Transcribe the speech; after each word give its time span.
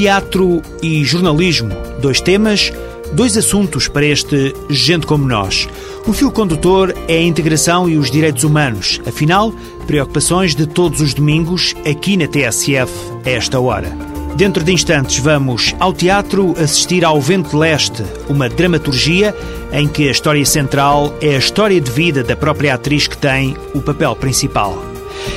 Teatro 0.00 0.62
e 0.82 1.04
jornalismo, 1.04 1.68
dois 2.00 2.22
temas, 2.22 2.72
dois 3.12 3.36
assuntos 3.36 3.88
para 3.88 4.06
este 4.06 4.54
Gente 4.68 5.06
Como 5.06 5.26
Nós. 5.26 5.68
O 6.06 6.12
fio 6.12 6.30
condutor 6.30 6.94
é 7.08 7.18
a 7.18 7.22
integração 7.22 7.88
e 7.88 7.96
os 7.96 8.10
direitos 8.10 8.44
humanos. 8.44 9.00
Afinal, 9.06 9.52
preocupações 9.86 10.54
de 10.54 10.66
todos 10.66 11.00
os 11.00 11.14
domingos 11.14 11.74
aqui 11.88 12.16
na 12.16 12.26
TSF, 12.26 12.92
a 13.24 13.30
esta 13.30 13.60
hora. 13.60 13.90
Dentro 14.36 14.62
de 14.62 14.72
instantes 14.72 15.18
vamos 15.18 15.74
ao 15.78 15.92
teatro 15.92 16.54
assistir 16.58 17.04
ao 17.04 17.20
Vento 17.20 17.56
Leste, 17.58 18.02
uma 18.28 18.48
dramaturgia 18.48 19.34
em 19.72 19.88
que 19.88 20.08
a 20.08 20.12
história 20.12 20.44
central 20.46 21.14
é 21.20 21.34
a 21.34 21.38
história 21.38 21.80
de 21.80 21.90
vida 21.90 22.22
da 22.22 22.36
própria 22.36 22.74
atriz 22.74 23.06
que 23.06 23.18
tem 23.18 23.56
o 23.74 23.80
papel 23.80 24.14
principal. 24.16 24.78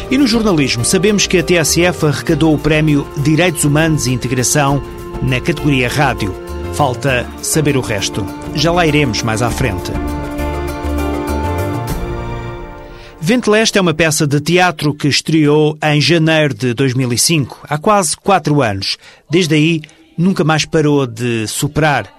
E 0.10 0.18
no 0.18 0.28
jornalismo, 0.28 0.86
sabemos 0.86 1.28
que 1.28 1.40
a 1.40 1.44
TSF 1.44 2.06
arrecadou 2.06 2.54
o 2.54 2.60
prémio 2.60 3.06
Direitos 3.18 3.66
Humanos 3.66 4.08
e 4.08 4.14
Integração 4.14 4.82
na 5.22 5.42
categoria 5.42 5.90
Rádio. 5.90 6.43
Falta 6.76 7.28
saber 7.44 7.78
o 7.78 7.82
resto. 7.82 8.26
Já 8.56 8.72
lá 8.72 8.88
iremos 8.88 9.22
mais 9.22 9.44
à 9.44 9.52
frente. 9.52 9.92
Vente 13.22 13.48
Leste 13.48 13.78
é 13.78 13.82
uma 13.82 13.94
peça 13.94 14.26
de 14.26 14.42
teatro 14.42 14.92
que 14.92 15.08
estreou 15.08 15.78
em 15.84 16.02
janeiro 16.02 16.54
de 16.54 16.74
2005, 16.74 17.60
há 17.70 17.78
quase 17.78 18.18
quatro 18.18 18.62
anos. 18.62 18.98
Desde 19.30 19.54
aí, 19.54 19.82
nunca 20.18 20.44
mais 20.44 20.66
parou 20.66 21.06
de 21.06 21.48
superar. 21.48 22.12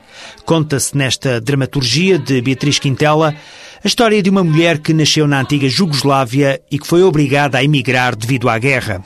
Conta-se 0.47 0.97
nesta 0.97 1.41
dramaturgia 1.41 2.17
de 2.17 2.41
Beatriz 2.41 2.79
Quintela 2.79 3.35
a 3.85 3.87
história 3.87 4.23
de 4.23 4.31
uma 4.31 4.45
mulher 4.45 4.79
que 4.79 4.95
nasceu 4.95 5.27
na 5.27 5.41
antiga 5.41 5.69
Jugoslávia 5.69 6.61
e 6.71 6.79
que 6.79 6.87
foi 6.87 7.03
obrigada 7.03 7.59
a 7.59 7.65
emigrar 7.65 8.15
devido 8.15 8.49
à 8.49 8.57
guerra. 8.57 9.03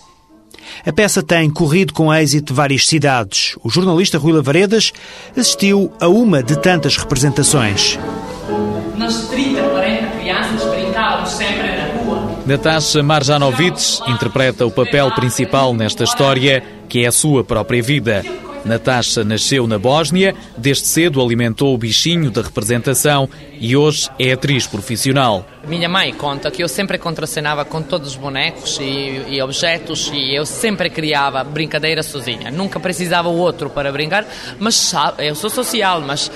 A 0.87 0.93
peça 0.93 1.23
tem 1.23 1.51
corrido 1.51 1.93
com 1.93 2.13
êxito 2.13 2.55
várias 2.55 2.87
cidades. 2.87 3.57
O 3.63 3.71
jornalista 3.71 4.19
Rui 4.19 4.33
Lavaredas 4.33 4.93
assistiu 5.37 5.93
a 6.01 6.09
uma 6.09 6.43
de 6.43 6.59
tantas 6.59 6.97
representações. 6.97 7.99
Nós 8.97 9.29
30, 9.29 9.63
40 9.63 10.07
crianças 10.19 10.65
brincávamos 10.71 11.31
sempre 11.31 11.77
na 11.77 11.87
rua. 11.95 12.39
Natasha 12.47 13.03
Marjanovic 13.03 14.01
interpreta 14.09 14.67
o 14.67 14.71
papel 14.71 15.11
principal 15.13 15.75
nesta 15.75 16.05
história, 16.05 16.63
que 16.89 17.05
é 17.05 17.09
a 17.09 17.13
sua 17.13 17.45
própria 17.45 17.83
vida. 17.83 18.25
Natasha 18.69 19.25
nasceu 19.25 19.67
na 19.67 19.79
Bósnia, 19.79 20.35
desde 20.57 20.87
cedo 20.87 21.21
alimentou 21.21 21.75
o 21.75 21.79
bichinho 21.79 22.31
da 22.31 22.43
representação 22.43 23.29
e 23.59 23.77
hoje 23.77 24.09
é 24.19 24.33
atriz 24.33 24.67
profissional. 24.67 25.45
Minha 25.67 25.89
mãe 25.89 26.13
conta 26.13 26.51
que 26.51 26.63
eu 26.63 26.69
sempre 26.69 26.99
contracenava 26.99 27.65
com 27.65 27.83
todos 27.83 28.11
os 28.11 28.17
bonecos 28.17 28.79
e, 28.81 29.25
e 29.29 29.43
objetos 29.43 30.11
e 30.13 30.35
eu 30.35 30.47
sempre 30.47 30.91
criava 30.91 31.43
brincadeira 31.43 32.03
sozinha. 32.03 32.51
Nunca 32.51 32.79
precisava 32.79 33.29
o 33.29 33.37
outro 33.37 33.71
para 33.71 33.91
brincar, 33.91 34.27
mas 34.59 34.93
eu 35.19 35.35
sou 35.35 35.51
social, 35.51 36.01
mas 36.01 36.31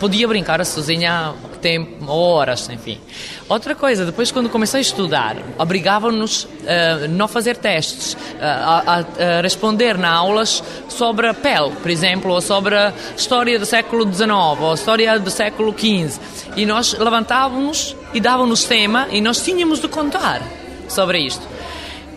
podia 0.00 0.26
brincar 0.26 0.64
sozinha 0.64 1.34
tem 1.64 1.96
horas, 2.06 2.68
enfim. 2.68 3.00
Outra 3.46 3.74
coisa, 3.74 4.06
depois 4.06 4.32
quando 4.32 4.48
comecei 4.48 4.78
a 4.78 4.80
estudar, 4.80 5.36
obrigavam-nos 5.58 6.48
a 6.66 7.04
uh, 7.04 7.08
não 7.08 7.28
fazer 7.28 7.58
testes, 7.58 8.14
uh, 8.14 8.18
a, 8.40 8.98
a, 8.98 9.40
responder 9.42 9.98
na 9.98 10.10
aulas 10.10 10.62
sobre 10.88 11.28
a 11.28 11.34
pele, 11.34 11.72
por 11.82 11.90
exemplo, 11.90 12.32
ou 12.32 12.40
sobre 12.40 12.74
a 12.74 12.92
história 13.14 13.58
do 13.58 13.66
século 13.66 14.10
XIX, 14.10 14.30
ou 14.60 14.70
a 14.70 14.74
história 14.74 15.18
do 15.18 15.30
século 15.30 15.74
XV. 15.78 16.18
E 16.56 16.64
nós 16.64 16.94
levantávamos 16.94 17.94
e 18.14 18.20
dávamos 18.20 18.64
tema 18.64 19.08
e 19.10 19.20
nós 19.20 19.44
tínhamos 19.44 19.78
de 19.78 19.88
contar 19.88 20.40
sobre 20.88 21.18
isto 21.18 21.54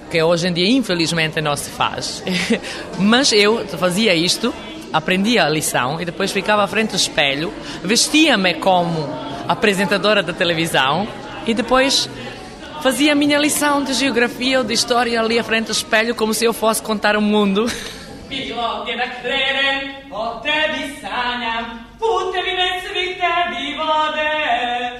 que 0.09 0.23
hoje 0.23 0.47
em 0.47 0.53
dia 0.53 0.69
infelizmente 0.69 1.41
não 1.41 1.57
se 1.57 1.69
faz. 1.69 2.23
Mas 2.97 3.33
eu 3.33 3.67
fazia 3.77 4.15
isto 4.15 4.53
aprendia 4.93 5.45
a 5.45 5.49
lição 5.49 5.99
e 5.99 6.05
depois 6.05 6.31
ficava 6.31 6.63
à 6.63 6.67
frente 6.67 6.91
do 6.91 6.95
espelho, 6.95 7.53
vestia-me 7.83 8.53
como 8.55 9.26
apresentadora 9.47 10.21
da 10.21 10.33
televisão 10.33 11.07
e 11.45 11.53
depois 11.53 12.09
fazia 12.81 13.13
a 13.13 13.15
minha 13.15 13.37
lição 13.37 13.83
de 13.83 13.93
geografia 13.93 14.59
ou 14.59 14.63
de 14.63 14.73
história 14.73 15.19
ali 15.19 15.39
à 15.39 15.43
frente 15.43 15.67
do 15.67 15.71
espelho 15.71 16.13
como 16.15 16.33
se 16.33 16.45
eu 16.45 16.53
fosse 16.53 16.81
contar 16.81 17.15
o 17.15 17.21
mundo. 17.21 17.65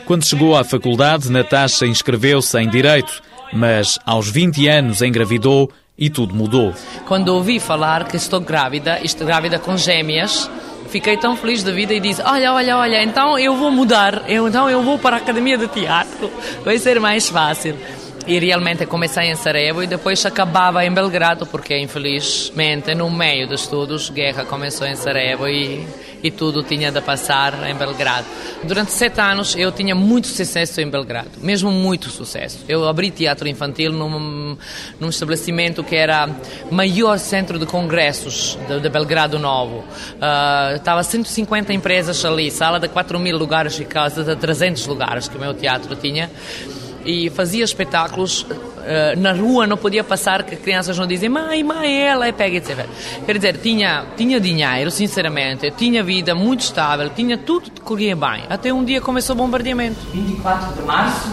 Quando 0.05 0.25
chegou 0.25 0.55
à 0.55 0.63
faculdade, 0.63 1.29
Natasha 1.29 1.85
inscreveu-se 1.85 2.57
em 2.57 2.69
Direito, 2.69 3.21
mas 3.51 3.99
aos 4.05 4.29
20 4.29 4.67
anos 4.67 5.01
engravidou 5.01 5.69
e 5.97 6.09
tudo 6.09 6.33
mudou. 6.33 6.73
Quando 7.05 7.29
ouvi 7.29 7.59
falar 7.59 8.07
que 8.07 8.15
estou 8.15 8.39
grávida, 8.39 8.99
estou 9.03 9.25
grávida 9.27 9.59
com 9.59 9.75
gêmeas, 9.75 10.49
fiquei 10.87 11.17
tão 11.17 11.35
feliz 11.35 11.63
da 11.63 11.71
vida 11.71 11.93
e 11.93 11.99
disse: 11.99 12.21
Olha, 12.21 12.53
olha, 12.53 12.77
olha, 12.77 13.03
então 13.03 13.37
eu 13.37 13.55
vou 13.55 13.71
mudar, 13.71 14.23
eu, 14.27 14.47
então 14.47 14.69
eu 14.69 14.81
vou 14.81 14.97
para 14.97 15.17
a 15.17 15.19
academia 15.19 15.57
de 15.57 15.67
teatro, 15.67 16.31
vai 16.63 16.77
ser 16.77 16.99
mais 16.99 17.29
fácil. 17.29 17.75
E 18.27 18.39
realmente 18.39 18.85
comecei 18.85 19.31
em 19.31 19.35
Sarajevo 19.35 19.83
e 19.83 19.87
depois 19.87 20.25
acabava 20.25 20.85
em 20.85 20.91
Belgrado, 20.91 21.45
porque 21.45 21.77
infelizmente 21.77 22.93
no 22.93 23.09
meio 23.09 23.47
dos 23.47 23.61
estudos, 23.61 24.09
guerra 24.09 24.43
começou 24.43 24.85
em 24.85 24.95
Sarajevo 24.95 25.47
e 25.47 25.87
e 26.23 26.31
tudo 26.31 26.63
tinha 26.63 26.91
de 26.91 27.01
passar 27.01 27.67
em 27.69 27.75
Belgrado. 27.75 28.25
Durante 28.63 28.91
sete 28.91 29.19
anos 29.21 29.55
eu 29.55 29.71
tinha 29.71 29.93
muito 29.93 30.27
sucesso 30.27 30.81
em 30.81 30.89
Belgrado, 30.89 31.31
mesmo 31.41 31.71
muito 31.71 32.09
sucesso. 32.09 32.59
Eu 32.67 32.87
abri 32.87 33.11
teatro 33.11 33.47
infantil 33.47 33.91
num, 33.91 34.57
num 34.99 35.09
estabelecimento 35.09 35.83
que 35.83 35.95
era 35.95 36.29
maior 36.71 37.17
centro 37.19 37.59
de 37.59 37.65
congressos 37.65 38.57
de, 38.67 38.79
de 38.79 38.89
Belgrado 38.89 39.37
Novo. 39.37 39.79
Uh, 40.15 40.75
estava 40.75 41.03
150 41.03 41.73
empresas 41.73 42.23
ali, 42.25 42.49
sala 42.49 42.79
de 42.79 42.87
4 42.87 43.19
mil 43.19 43.37
lugares 43.37 43.79
e 43.79 43.85
casa 43.85 44.23
de 44.23 44.35
300 44.35 44.85
lugares 44.87 45.27
que 45.27 45.37
o 45.37 45.39
meu 45.39 45.53
teatro 45.53 45.95
tinha 45.95 46.29
e 47.07 47.29
fazia 47.29 47.63
espetáculos 47.63 48.41
uh, 48.41 49.17
na 49.17 49.31
rua, 49.31 49.65
não 49.65 49.77
podia 49.77 50.03
passar 50.03 50.43
que 50.43 50.57
crianças 50.57 50.97
não 50.97 51.07
dizem 51.07 51.29
mãe, 51.29 51.63
mãe, 51.63 52.01
ela 52.01 52.27
é 52.27 52.33
pega, 52.33 52.57
etc. 52.57 52.85
Quer 53.25 53.37
dizer, 53.37 53.57
tinha, 53.59 54.05
tinha 54.17 54.41
dinheiro, 54.41 54.91
sinceramente, 54.91 55.71
tinha 55.71 56.03
vida 56.03 56.35
muito 56.35 56.59
estável, 56.59 57.09
tinha 57.09 57.37
tudo 57.37 57.71
que 57.71 57.79
corria 57.79 58.13
bem. 58.13 58.43
Até 58.49 58.73
um 58.73 58.83
dia 58.83 58.99
começou 58.99 59.35
o 59.35 59.37
bombardeamento. 59.37 59.97
24 60.13 60.73
de 60.73 60.81
março 60.81 61.29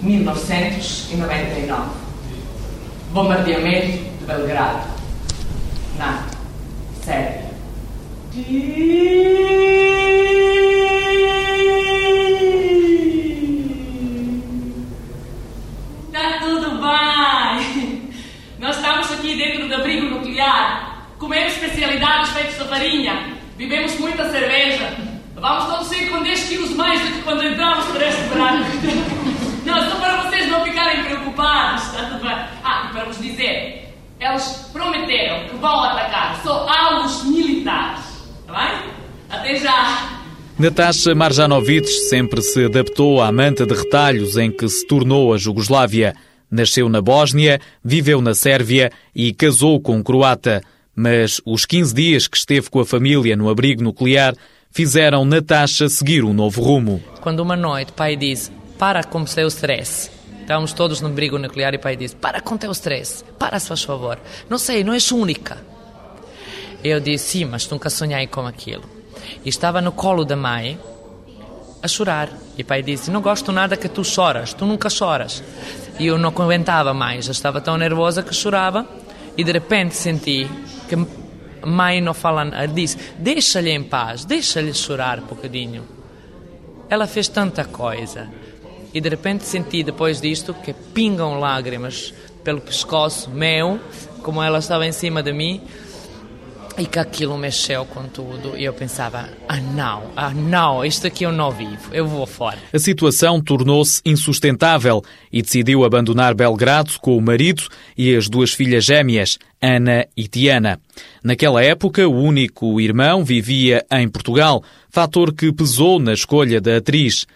de 0.00 0.06
1999. 0.06 1.90
Bombardeamento 3.12 3.98
de 3.98 4.24
Belgrado. 4.26 4.88
Na 5.98 6.24
Sérvia. 7.04 7.50
Comemos 21.20 21.52
especialidades 21.52 22.30
feitas 22.30 22.58
de 22.58 22.64
farinha. 22.64 23.36
Bebemos 23.56 23.98
muita 24.00 24.30
cerveja. 24.30 24.90
Vamos 25.34 25.64
todos 25.66 25.88
sair 25.88 26.08
com 26.08 26.22
10 26.22 26.48
quilos 26.48 26.70
mais 26.70 26.98
do 27.00 27.06
que 27.14 27.22
quando 27.22 27.44
entramos 27.44 27.84
para 27.86 28.08
este 28.08 28.22
verão. 28.22 28.58
Não, 29.64 29.90
só 29.90 29.96
para 29.96 30.22
vocês 30.22 30.48
não 30.48 30.64
ficarem 30.64 31.04
preocupados. 31.04 31.84
Está 31.84 32.04
tudo 32.04 32.22
bem. 32.22 32.36
Ah, 32.64 32.88
e 32.88 32.94
para 32.94 33.04
vos 33.04 33.20
dizer, 33.20 33.94
eles 34.18 34.70
prometeram 34.72 35.48
que 35.48 35.56
vão 35.56 35.84
atacar 35.84 36.40
só 36.42 36.66
alvos 36.66 37.24
militares. 37.24 38.00
Está 38.40 38.58
bem? 38.58 38.90
Até 39.28 39.56
já. 39.56 40.20
Natasha 40.58 41.14
Marjanovic 41.14 41.86
sempre 41.86 42.40
se 42.40 42.64
adaptou 42.64 43.22
à 43.22 43.30
manta 43.30 43.66
de 43.66 43.74
retalhos 43.74 44.38
em 44.38 44.50
que 44.50 44.66
se 44.68 44.86
tornou 44.86 45.34
a 45.34 45.38
Jugoslávia. 45.38 46.14
Nasceu 46.50 46.88
na 46.88 47.00
Bósnia, 47.00 47.60
viveu 47.84 48.20
na 48.20 48.34
Sérvia 48.34 48.90
e 49.14 49.32
casou 49.32 49.80
com 49.80 49.96
um 49.96 50.02
croata 50.02 50.60
mas 50.94 51.40
os 51.46 51.64
15 51.64 51.94
dias 51.94 52.28
que 52.28 52.36
esteve 52.36 52.68
com 52.68 52.80
a 52.80 52.84
família 52.84 53.34
no 53.34 53.48
abrigo 53.48 53.82
nuclear 53.82 54.34
fizeram 54.70 55.24
Natasha 55.24 55.88
seguir 55.88 56.24
um 56.24 56.32
novo 56.34 56.60
rumo. 56.60 57.02
Quando 57.22 57.40
uma 57.40 57.56
noite 57.56 57.92
pai 57.92 58.16
disse, 58.16 58.50
para 58.78 59.02
com 59.02 59.22
o 59.22 59.26
seu 59.26 59.48
stress. 59.48 60.10
Estávamos 60.42 60.72
todos 60.74 61.00
no 61.00 61.08
abrigo 61.08 61.38
nuclear 61.38 61.72
e 61.72 61.78
pai 61.78 61.96
disse, 61.96 62.14
para 62.16 62.40
com 62.42 62.54
o 62.54 62.58
teu 62.58 62.70
stress, 62.72 63.24
para 63.38 63.58
se 63.58 63.68
faz 63.68 63.82
favor. 63.82 64.18
Não 64.48 64.58
sei, 64.58 64.84
não 64.84 64.92
és 64.92 65.10
única. 65.10 65.58
Eu 66.84 67.00
disse, 67.00 67.38
sim, 67.38 67.44
mas 67.46 67.68
nunca 67.68 67.88
sonhei 67.88 68.26
com 68.26 68.46
aquilo. 68.46 68.84
E 69.44 69.48
estava 69.48 69.80
no 69.80 69.92
colo 69.92 70.24
da 70.24 70.36
mãe, 70.36 70.78
a 71.82 71.88
chorar. 71.88 72.28
E 72.58 72.64
pai 72.64 72.82
disse, 72.82 73.10
não 73.10 73.22
gosto 73.22 73.52
nada 73.52 73.76
que 73.76 73.88
tu 73.88 74.04
choras, 74.04 74.52
tu 74.52 74.66
nunca 74.66 74.90
choras. 74.90 75.42
E 76.00 76.06
eu 76.06 76.16
não 76.16 76.30
aguentava 76.30 76.94
mais, 76.94 77.26
eu 77.26 77.32
estava 77.32 77.60
tão 77.60 77.76
nervosa 77.76 78.22
que 78.22 78.34
chorava 78.34 78.88
e 79.36 79.44
de 79.44 79.52
repente 79.52 79.94
senti 79.94 80.48
que 80.88 80.94
a 80.94 81.66
mãe 81.66 82.00
não 82.00 82.14
fala, 82.14 82.66
disse: 82.68 82.96
Deixa-lhe 83.18 83.68
em 83.68 83.82
paz, 83.82 84.24
deixa-lhe 84.24 84.72
chorar 84.72 85.18
um 85.18 85.26
bocadinho. 85.26 85.84
Ela 86.88 87.06
fez 87.06 87.28
tanta 87.28 87.66
coisa. 87.66 88.30
E 88.94 88.98
de 88.98 89.10
repente 89.10 89.44
senti 89.44 89.82
depois 89.82 90.22
disto 90.22 90.54
que 90.54 90.72
pingam 90.72 91.38
lágrimas 91.38 92.14
pelo 92.42 92.62
pescoço 92.62 93.28
meu, 93.28 93.78
como 94.22 94.42
ela 94.42 94.58
estava 94.58 94.86
em 94.86 94.92
cima 94.92 95.22
de 95.22 95.34
mim, 95.34 95.60
e 96.78 96.86
que 96.86 96.98
aquilo 96.98 97.36
mexeu 97.36 97.84
com 97.84 98.04
tudo. 98.04 98.56
E 98.56 98.64
eu 98.64 98.72
pensava: 98.72 99.28
ah, 99.48 99.60
não, 99.60 100.10
ah, 100.16 100.30
não, 100.30 100.84
isto 100.84 101.06
aqui 101.06 101.24
eu 101.24 101.32
não 101.32 101.50
vivo, 101.50 101.92
eu 101.92 102.06
vou 102.06 102.26
fora. 102.26 102.58
A 102.72 102.78
situação 102.78 103.40
tornou-se 103.40 104.00
insustentável 104.04 105.02
e 105.32 105.42
decidiu 105.42 105.84
abandonar 105.84 106.34
Belgrado 106.34 106.92
com 107.00 107.16
o 107.16 107.20
marido 107.20 107.64
e 107.96 108.14
as 108.14 108.28
duas 108.28 108.52
filhas 108.52 108.84
gêmeas, 108.84 109.38
Ana 109.60 110.06
e 110.16 110.26
Tiana. 110.26 110.80
Naquela 111.22 111.62
época, 111.62 112.08
o 112.08 112.14
único 112.14 112.80
irmão 112.80 113.24
vivia 113.24 113.84
em 113.92 114.08
Portugal, 114.08 114.62
fator 114.88 115.32
que 115.34 115.52
pesou 115.52 115.98
na 115.98 116.12
escolha 116.12 116.60
da 116.60 116.76
atriz. 116.76 117.26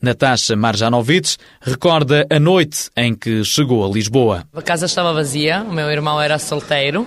Natasha 0.00 0.54
Marjanovic 0.54 1.36
recorda 1.60 2.24
a 2.30 2.38
noite 2.38 2.88
em 2.96 3.12
que 3.12 3.42
chegou 3.42 3.84
a 3.84 3.92
Lisboa. 3.92 4.44
A 4.54 4.62
casa 4.62 4.86
estava 4.86 5.12
vazia, 5.12 5.64
o 5.68 5.72
meu 5.72 5.90
irmão 5.90 6.20
era 6.20 6.38
solteiro 6.38 7.04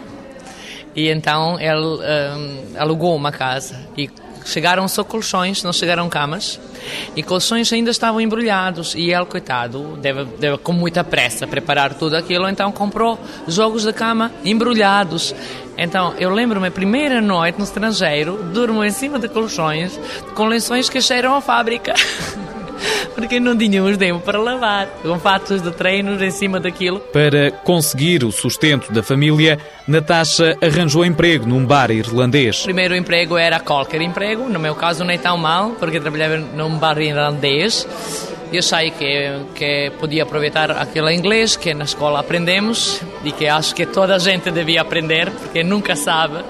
e 0.95 1.09
então 1.09 1.59
ele 1.59 1.75
um, 1.75 2.79
alugou 2.79 3.15
uma 3.15 3.31
casa 3.31 3.79
e 3.97 4.09
chegaram 4.45 4.88
só 4.88 5.03
colchões, 5.03 5.63
não 5.63 5.71
chegaram 5.71 6.09
camas 6.09 6.59
e 7.15 7.21
colchões 7.21 7.71
ainda 7.71 7.91
estavam 7.91 8.19
embrulhados 8.19 8.95
e 8.95 9.11
ele, 9.11 9.25
coitado, 9.25 9.97
deve, 10.01 10.25
deve 10.39 10.57
com 10.57 10.73
muita 10.73 11.03
pressa 11.03 11.45
preparar 11.45 11.93
tudo 11.93 12.15
aquilo, 12.15 12.49
então 12.49 12.71
comprou 12.71 13.19
jogos 13.47 13.83
de 13.83 13.93
cama 13.93 14.31
embrulhados. 14.43 15.33
Então, 15.77 16.13
eu 16.19 16.29
lembro-me, 16.29 16.67
a 16.67 16.71
primeira 16.71 17.21
noite 17.21 17.57
no 17.57 17.63
estrangeiro, 17.63 18.44
durmo 18.53 18.83
em 18.83 18.91
cima 18.91 19.17
de 19.17 19.27
colchões 19.29 19.99
com 20.35 20.45
lençóis 20.45 20.89
que 20.89 21.01
cheiram 21.01 21.35
a 21.35 21.41
fábrica. 21.41 21.94
porque 23.16 23.39
não 23.39 23.57
tínhamos 23.57 23.98
tempo 23.98 24.19
para 24.19 24.39
lavar, 24.39 24.88
com 25.01 25.19
fatos 25.19 25.62
de 25.62 25.72
treinos 25.72 26.22
em 26.22 26.31
cima 26.31 26.60
daquilo. 26.60 27.00
Para 27.00 27.51
conseguir 27.51 28.24
o 28.24 28.31
sustento 28.31 28.92
da 28.92 29.04
família, 29.04 29.60
Natasha 29.88 30.57
arranjou 30.62 31.06
emprego 31.06 31.45
num 31.48 31.66
bar 31.66 31.92
irlandês. 31.92 32.62
O 32.62 32.63
primeiro 32.66 32.95
emprego 32.95 33.38
era 33.38 33.60
qualquer 33.60 34.01
emprego, 34.01 34.48
no 34.50 34.60
meu 34.60 34.75
caso 34.75 35.04
nem 35.04 35.18
tão 35.18 35.38
mal, 35.38 35.72
porque 35.72 36.00
trabalhava 36.00 36.38
num 36.38 36.78
bar 36.78 37.00
irlandês. 37.00 37.88
Eu 38.51 38.60
achei 38.60 38.92
que, 38.92 39.31
que 39.56 39.92
podia 39.98 40.24
aproveitar 40.24 40.72
aquele 40.72 41.13
inglês 41.13 41.56
que 41.56 41.74
na 41.74 41.86
escola 41.86 42.19
aprendemos 42.19 43.01
e 43.24 43.31
que 43.31 43.48
acho 43.48 43.74
que 43.74 43.86
toda 43.86 44.16
a 44.16 44.19
gente 44.19 44.51
devia 44.51 44.81
aprender, 44.81 45.31
porque 45.31 45.63
nunca 45.63 45.95
sabe 45.95 46.44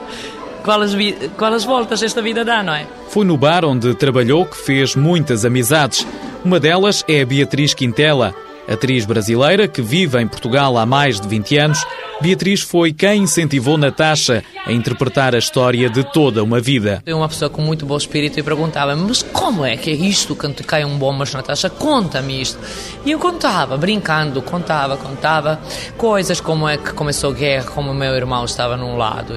quais, 0.63 0.95
quais 1.37 1.63
voltas 1.63 2.01
esta 2.01 2.21
vida 2.21 2.43
dá, 2.45 2.63
não 2.63 2.73
é? 2.73 2.85
Foi 3.09 3.25
no 3.25 3.37
bar 3.37 3.65
onde 3.65 3.93
trabalhou 3.95 4.45
que 4.45 4.57
fez 4.57 4.95
muitas 4.95 5.45
amizades. 5.45 6.05
Uma 6.43 6.59
delas 6.59 7.03
é 7.07 7.21
a 7.21 7.25
Beatriz 7.25 7.73
Quintela, 7.73 8.33
atriz 8.67 9.05
brasileira 9.05 9.67
que 9.67 9.81
vive 9.81 10.19
em 10.19 10.27
Portugal 10.27 10.77
há 10.77 10.85
mais 10.85 11.19
de 11.19 11.27
20 11.27 11.57
anos 11.57 11.85
Beatriz 12.21 12.61
foi 12.61 12.93
quem 12.93 13.23
incentivou 13.23 13.79
Natasha 13.79 14.43
a 14.63 14.71
interpretar 14.71 15.33
a 15.33 15.39
história 15.39 15.89
de 15.89 16.03
toda 16.03 16.43
uma 16.43 16.59
vida. 16.59 17.01
Eu 17.03 17.17
uma 17.17 17.27
pessoa 17.27 17.49
com 17.49 17.63
muito 17.63 17.83
bom 17.83 17.97
espírito 17.97 18.39
e 18.39 18.43
perguntava 18.43 18.95
mas 18.95 19.23
como 19.23 19.65
é 19.65 19.75
que 19.75 19.89
é 19.89 19.93
isto 19.93 20.35
quando 20.35 20.63
cai 20.63 20.85
um 20.85 20.99
bombas, 20.99 21.33
Natasha? 21.33 21.67
Conta-me 21.67 22.39
isto. 22.39 22.59
E 23.03 23.09
eu 23.09 23.17
contava, 23.17 23.75
brincando, 23.75 24.39
contava, 24.43 24.97
contava 24.97 25.59
coisas 25.97 26.39
como 26.39 26.69
é 26.69 26.77
que 26.77 26.93
começou 26.93 27.31
a 27.31 27.33
guerra, 27.33 27.71
como 27.71 27.91
meu 27.91 28.13
irmão 28.13 28.45
estava 28.45 28.77
num 28.77 28.95
lado, 28.97 29.33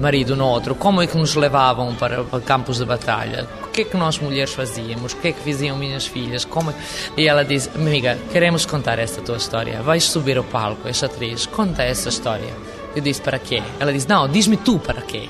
marido 0.00 0.34
no 0.34 0.46
outro, 0.46 0.74
como 0.74 1.02
é 1.02 1.06
que 1.06 1.18
nos 1.18 1.34
levavam 1.34 1.94
para, 1.94 2.24
campos 2.46 2.78
de 2.78 2.86
batalha, 2.86 3.46
que 3.72 3.82
é 3.82 3.84
que 3.84 3.96
nós 3.96 4.18
mulheres 4.18 4.52
fazíamos, 4.52 5.14
o 5.14 5.16
que 5.16 5.28
é 5.28 5.32
que 5.32 5.40
faziam 5.40 5.76
minhas 5.76 6.06
filhas, 6.06 6.44
como... 6.44 6.70
É 6.70 6.74
e 7.16 7.26
ela 7.26 7.44
diz, 7.44 7.70
amiga, 7.74 8.18
queremos 8.30 8.66
contar 8.66 8.98
esta 8.98 9.22
tua 9.22 9.38
história, 9.38 9.82
vais 9.82 10.04
subir 10.04 10.36
ao 10.36 10.44
palco, 10.44 10.86
esta 10.86 11.06
atriz, 11.06 11.46
conta 11.46 11.82
essa 11.82 12.10
história. 12.10 12.54
Eu 12.94 13.00
disse, 13.00 13.20
para 13.20 13.38
quê? 13.38 13.62
Ela 13.80 13.92
disse, 13.92 14.08
não, 14.08 14.28
diz-me 14.28 14.56
tu 14.56 14.78
para 14.78 15.00
quê. 15.00 15.28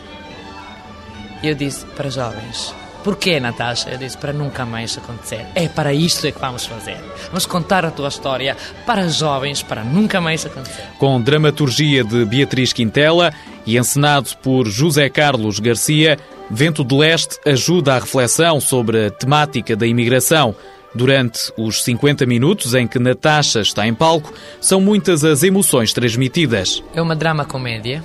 Eu 1.42 1.54
disse, 1.54 1.86
para 1.86 2.10
jovens. 2.10 2.81
Porquê, 3.04 3.40
Natasha? 3.40 3.90
Eu 3.90 3.98
disse, 3.98 4.16
para 4.16 4.32
nunca 4.32 4.64
mais 4.64 4.96
acontecer. 4.96 5.44
É 5.54 5.68
para 5.68 5.92
isto 5.92 6.26
é 6.26 6.32
que 6.32 6.38
vamos 6.38 6.64
fazer. 6.64 6.98
Vamos 7.26 7.46
contar 7.46 7.84
a 7.84 7.90
tua 7.90 8.08
história 8.08 8.56
para 8.86 9.08
jovens, 9.08 9.62
para 9.62 9.82
nunca 9.82 10.20
mais 10.20 10.46
acontecer. 10.46 10.84
Com 10.98 11.20
dramaturgia 11.20 12.04
de 12.04 12.24
Beatriz 12.24 12.72
Quintela 12.72 13.32
e 13.66 13.76
encenado 13.76 14.30
por 14.42 14.68
José 14.68 15.08
Carlos 15.08 15.58
Garcia, 15.58 16.16
Vento 16.48 16.84
de 16.84 16.94
Leste 16.94 17.38
ajuda 17.46 17.94
à 17.94 17.98
reflexão 17.98 18.60
sobre 18.60 19.06
a 19.06 19.10
temática 19.10 19.74
da 19.74 19.86
imigração. 19.86 20.54
Durante 20.94 21.50
os 21.56 21.82
50 21.82 22.26
minutos 22.26 22.74
em 22.74 22.86
que 22.86 22.98
Natasha 22.98 23.60
está 23.60 23.86
em 23.86 23.94
palco, 23.94 24.32
são 24.60 24.80
muitas 24.80 25.24
as 25.24 25.42
emoções 25.42 25.92
transmitidas. 25.92 26.84
É 26.94 27.00
uma 27.00 27.16
drama-comédia 27.16 28.04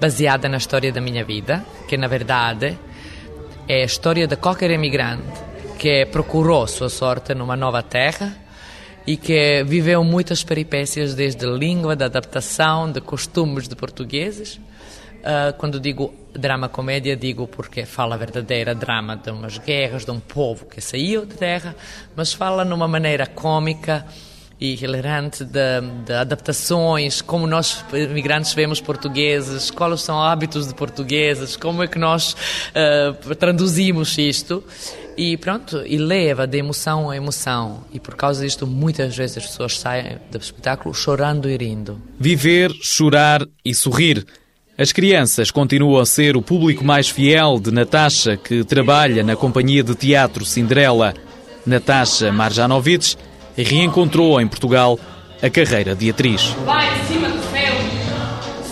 baseada 0.00 0.48
na 0.48 0.58
história 0.58 0.92
da 0.92 1.00
minha 1.00 1.24
vida, 1.24 1.64
que 1.88 1.96
na 1.96 2.06
verdade 2.06 2.78
é 3.66 3.82
a 3.82 3.84
história 3.84 4.26
de 4.26 4.36
qualquer 4.36 4.70
imigrante 4.70 5.24
que 5.78 6.06
procurou 6.06 6.66
sua 6.66 6.88
sorte 6.88 7.34
numa 7.34 7.56
nova 7.56 7.82
terra 7.82 8.34
e 9.06 9.16
que 9.16 9.62
viveu 9.64 10.02
muitas 10.04 10.42
peripécias 10.42 11.14
desde 11.14 11.46
língua, 11.46 11.96
de 11.96 12.04
adaptação, 12.04 12.90
de 12.90 13.00
costumes 13.00 13.68
de 13.68 13.76
portugueses. 13.76 14.56
Uh, 14.56 15.56
quando 15.56 15.80
digo 15.80 16.14
drama-comédia, 16.34 17.16
digo 17.16 17.46
porque 17.46 17.86
fala 17.86 18.16
verdadeira 18.16 18.74
drama 18.74 19.16
de 19.16 19.30
umas 19.30 19.56
guerras, 19.56 20.04
de 20.04 20.10
um 20.10 20.20
povo 20.20 20.66
que 20.66 20.80
saiu 20.80 21.24
de 21.24 21.34
terra, 21.34 21.74
mas 22.14 22.32
fala 22.32 22.64
numa 22.64 22.86
maneira 22.86 23.26
cômica 23.26 24.04
e 24.60 24.74
hilarante 24.74 25.44
de, 25.44 25.80
de, 26.06 26.12
adaptações, 26.12 27.20
como 27.20 27.46
nós 27.46 27.84
imigrantes 27.92 28.52
vemos 28.54 28.80
portugueses, 28.80 29.70
quais 29.70 30.02
são 30.02 30.22
hábitos 30.22 30.68
de 30.68 30.74
portugueses, 30.74 31.56
como 31.56 31.82
é 31.82 31.86
que 31.86 31.98
nós 31.98 32.34
uh, 32.34 33.34
traduzimos 33.34 34.16
isto. 34.18 34.62
E 35.16 35.36
pronto, 35.36 35.82
e 35.86 35.96
leva 35.96 36.44
de 36.44 36.58
emoção 36.58 37.08
a 37.08 37.16
emoção. 37.16 37.84
E 37.92 38.00
por 38.00 38.16
causa 38.16 38.44
disto, 38.44 38.66
muitas 38.66 39.16
vezes 39.16 39.38
as 39.38 39.46
pessoas 39.46 39.78
saem 39.78 40.18
do 40.30 40.38
espetáculo 40.38 40.92
chorando 40.92 41.48
e 41.48 41.56
rindo. 41.56 42.02
Viver, 42.18 42.72
chorar 42.82 43.46
e 43.64 43.72
sorrir 43.72 44.26
as 44.76 44.90
crianças 44.90 45.52
continuam 45.52 46.00
a 46.00 46.06
ser 46.06 46.36
o 46.36 46.42
público 46.42 46.84
mais 46.84 47.08
fiel 47.08 47.60
de 47.60 47.70
Natasha, 47.70 48.36
que 48.36 48.64
trabalha 48.64 49.22
na 49.22 49.36
companhia 49.36 49.84
de 49.84 49.94
teatro 49.94 50.44
Cinderela. 50.44 51.14
Natasha 51.64 52.32
Marjanovic 52.32 53.16
reencontrou 53.56 54.40
em 54.40 54.46
Portugal 54.46 54.98
a 55.42 55.50
carreira 55.50 55.94
de 55.94 56.10
atriz. 56.10 56.54
Vai 56.64 56.88
cima 57.06 57.28
do 57.28 57.42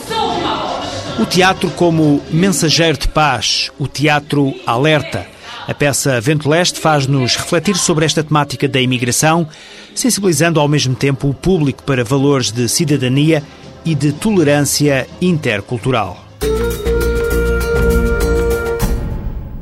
sou 0.08 0.38
uma 0.38 0.56
voz. 0.56 1.18
O 1.18 1.26
teatro 1.26 1.70
como 1.70 2.22
mensageiro 2.30 2.98
de 2.98 3.08
paz, 3.08 3.70
o 3.78 3.86
teatro 3.86 4.54
alerta. 4.66 5.26
A 5.68 5.74
peça 5.74 6.20
Vento 6.20 6.48
Leste 6.48 6.80
faz-nos 6.80 7.36
refletir 7.36 7.76
sobre 7.76 8.04
esta 8.04 8.24
temática 8.24 8.66
da 8.66 8.80
imigração, 8.80 9.46
sensibilizando 9.94 10.58
ao 10.58 10.66
mesmo 10.66 10.94
tempo 10.94 11.28
o 11.28 11.34
público 11.34 11.84
para 11.84 12.02
valores 12.02 12.50
de 12.50 12.68
cidadania 12.68 13.42
e 13.84 13.94
de 13.94 14.12
tolerância 14.12 15.06
intercultural. 15.20 16.24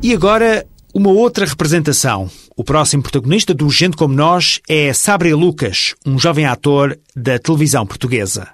E 0.01 0.13
agora, 0.13 0.65
uma 0.93 1.11
outra 1.11 1.45
representação. 1.45 2.29
O 2.61 2.63
próximo 2.63 3.01
protagonista 3.01 3.55
do 3.55 3.67
Gente 3.71 3.97
Como 3.97 4.13
Nós 4.13 4.61
é 4.69 4.93
Sabri 4.93 5.33
Lucas, 5.33 5.95
um 6.05 6.19
jovem 6.19 6.45
ator 6.45 6.95
da 7.15 7.39
televisão 7.39 7.87
portuguesa. 7.87 8.49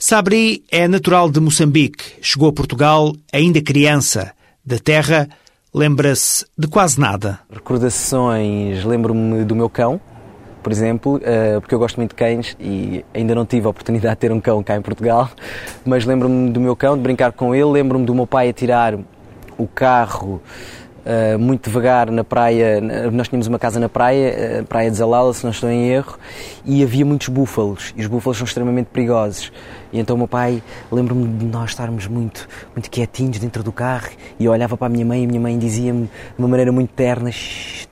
Sabri 0.00 0.64
é 0.68 0.88
natural 0.88 1.30
de 1.30 1.38
Moçambique, 1.38 2.02
chegou 2.20 2.48
a 2.48 2.52
Portugal 2.52 3.14
ainda 3.32 3.62
criança. 3.62 4.32
Da 4.66 4.80
terra, 4.80 5.28
lembra-se 5.72 6.44
de 6.58 6.66
quase 6.66 6.98
nada. 6.98 7.38
Recordações, 7.48 8.84
lembro-me 8.84 9.44
do 9.44 9.54
meu 9.54 9.70
cão, 9.70 10.00
por 10.60 10.72
exemplo, 10.72 11.20
eh, 11.22 11.60
porque 11.60 11.72
eu 11.72 11.78
gosto 11.78 11.98
muito 11.98 12.10
de 12.10 12.16
cães 12.16 12.56
e 12.58 13.04
ainda 13.14 13.32
não 13.32 13.46
tive 13.46 13.64
a 13.64 13.70
oportunidade 13.70 14.16
de 14.16 14.20
ter 14.22 14.32
um 14.32 14.40
cão 14.40 14.60
cá 14.60 14.76
em 14.76 14.82
Portugal, 14.82 15.30
mas 15.86 16.04
lembro-me 16.04 16.50
do 16.50 16.60
meu 16.60 16.74
cão, 16.74 16.96
de 16.96 17.02
brincar 17.04 17.30
com 17.30 17.54
ele, 17.54 17.66
lembro-me 17.66 18.04
do 18.04 18.12
meu 18.12 18.26
pai 18.26 18.48
a 18.48 18.52
tirar 18.52 18.98
o 19.56 19.68
carro 19.68 20.42
Uh, 21.04 21.38
muito 21.38 21.64
devagar 21.64 22.10
na 22.10 22.22
praia. 22.22 22.80
Nós 23.10 23.28
tínhamos 23.28 23.46
uma 23.46 23.58
casa 23.58 23.80
na 23.80 23.88
praia, 23.88 24.60
uh, 24.60 24.64
Praia 24.66 24.90
de 24.90 24.96
Zalala, 24.96 25.32
se 25.32 25.42
não 25.44 25.50
estou 25.50 25.70
em 25.70 25.88
erro, 25.88 26.18
e 26.64 26.82
havia 26.82 27.04
muitos 27.06 27.28
búfalos. 27.28 27.94
E 27.96 28.02
os 28.02 28.06
búfalos 28.06 28.38
são 28.38 28.44
extremamente 28.44 28.88
perigosos. 28.88 29.50
E 29.92 29.98
então 29.98 30.14
o 30.14 30.18
meu 30.18 30.28
pai, 30.28 30.62
lembro-me 30.90 31.26
de 31.38 31.44
nós 31.46 31.70
estarmos 31.70 32.06
muito, 32.06 32.48
muito 32.74 32.90
quietinhos 32.90 33.38
dentro 33.38 33.62
do 33.62 33.72
carro 33.72 34.10
e 34.38 34.44
eu 34.44 34.52
olhava 34.52 34.76
para 34.76 34.86
a 34.86 34.90
minha 34.90 35.04
mãe 35.04 35.22
e 35.22 35.24
a 35.24 35.28
minha 35.28 35.40
mãe 35.40 35.58
dizia-me 35.58 36.04
de 36.04 36.10
uma 36.38 36.48
maneira 36.48 36.70
muito 36.70 36.90
terna: 36.92 37.30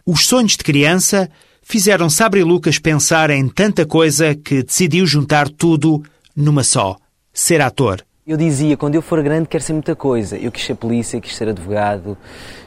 Os 0.06 0.26
sonhos 0.26 0.52
de 0.52 0.64
criança 0.64 1.28
fizeram 1.62 2.08
Sabre 2.08 2.40
e 2.40 2.44
Lucas 2.44 2.78
pensar 2.78 3.30
em 3.30 3.48
tanta 3.48 3.84
coisa 3.84 4.34
que 4.34 4.62
decidiu 4.62 5.06
juntar 5.06 5.48
tudo 5.48 6.02
numa 6.36 6.62
só: 6.62 6.96
ser 7.32 7.60
ator. 7.60 8.07
Eu 8.28 8.36
dizia, 8.36 8.76
quando 8.76 8.94
eu 8.94 9.00
for 9.00 9.22
grande, 9.22 9.48
quero 9.48 9.64
ser 9.64 9.72
muita 9.72 9.96
coisa. 9.96 10.36
Eu 10.36 10.52
quis 10.52 10.62
ser 10.62 10.74
polícia, 10.74 11.18
quis 11.18 11.34
ser 11.34 11.48
advogado, 11.48 12.14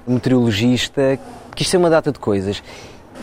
meteorologista, 0.08 1.20
quis 1.56 1.70
ser 1.70 1.78
uma 1.78 1.88
data 1.88 2.12
de 2.12 2.18
coisas. 2.18 2.64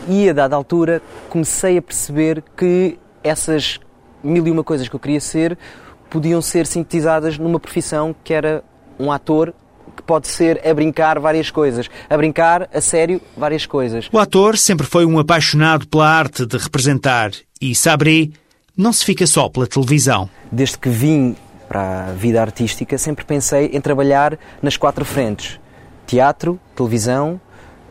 E 0.07 0.29
a 0.29 0.31
dada 0.31 0.55
altura 0.55 1.01
comecei 1.27 1.77
a 1.77 1.81
perceber 1.81 2.41
que 2.55 2.97
essas 3.21 3.77
mil 4.23 4.47
e 4.47 4.51
uma 4.51 4.63
coisas 4.63 4.87
que 4.87 4.95
eu 4.95 4.99
queria 5.01 5.19
ser 5.19 5.57
podiam 6.09 6.41
ser 6.41 6.65
sintetizadas 6.65 7.37
numa 7.37 7.59
profissão 7.59 8.15
que 8.23 8.33
era 8.33 8.63
um 8.97 9.11
ator 9.11 9.53
que 9.97 10.01
pode 10.01 10.29
ser 10.29 10.65
a 10.65 10.73
brincar 10.73 11.19
várias 11.19 11.51
coisas. 11.51 11.89
A 12.09 12.15
brincar, 12.15 12.69
a 12.73 12.79
sério, 12.79 13.19
várias 13.35 13.65
coisas. 13.65 14.07
O 14.13 14.17
ator 14.17 14.57
sempre 14.57 14.87
foi 14.87 15.05
um 15.05 15.19
apaixonado 15.19 15.85
pela 15.89 16.07
arte 16.07 16.45
de 16.45 16.55
representar 16.55 17.31
e 17.59 17.75
Sabri 17.75 18.31
não 18.77 18.93
se 18.93 19.03
fica 19.03 19.27
só 19.27 19.49
pela 19.49 19.67
televisão. 19.67 20.29
Desde 20.49 20.77
que 20.77 20.87
vim 20.87 21.35
para 21.69 22.07
a 22.07 22.13
vida 22.13 22.41
artística, 22.41 22.97
sempre 22.97 23.23
pensei 23.23 23.67
em 23.67 23.79
trabalhar 23.79 24.39
nas 24.59 24.75
quatro 24.75 25.05
frentes: 25.05 25.59
teatro, 26.07 26.59
televisão, 26.75 27.39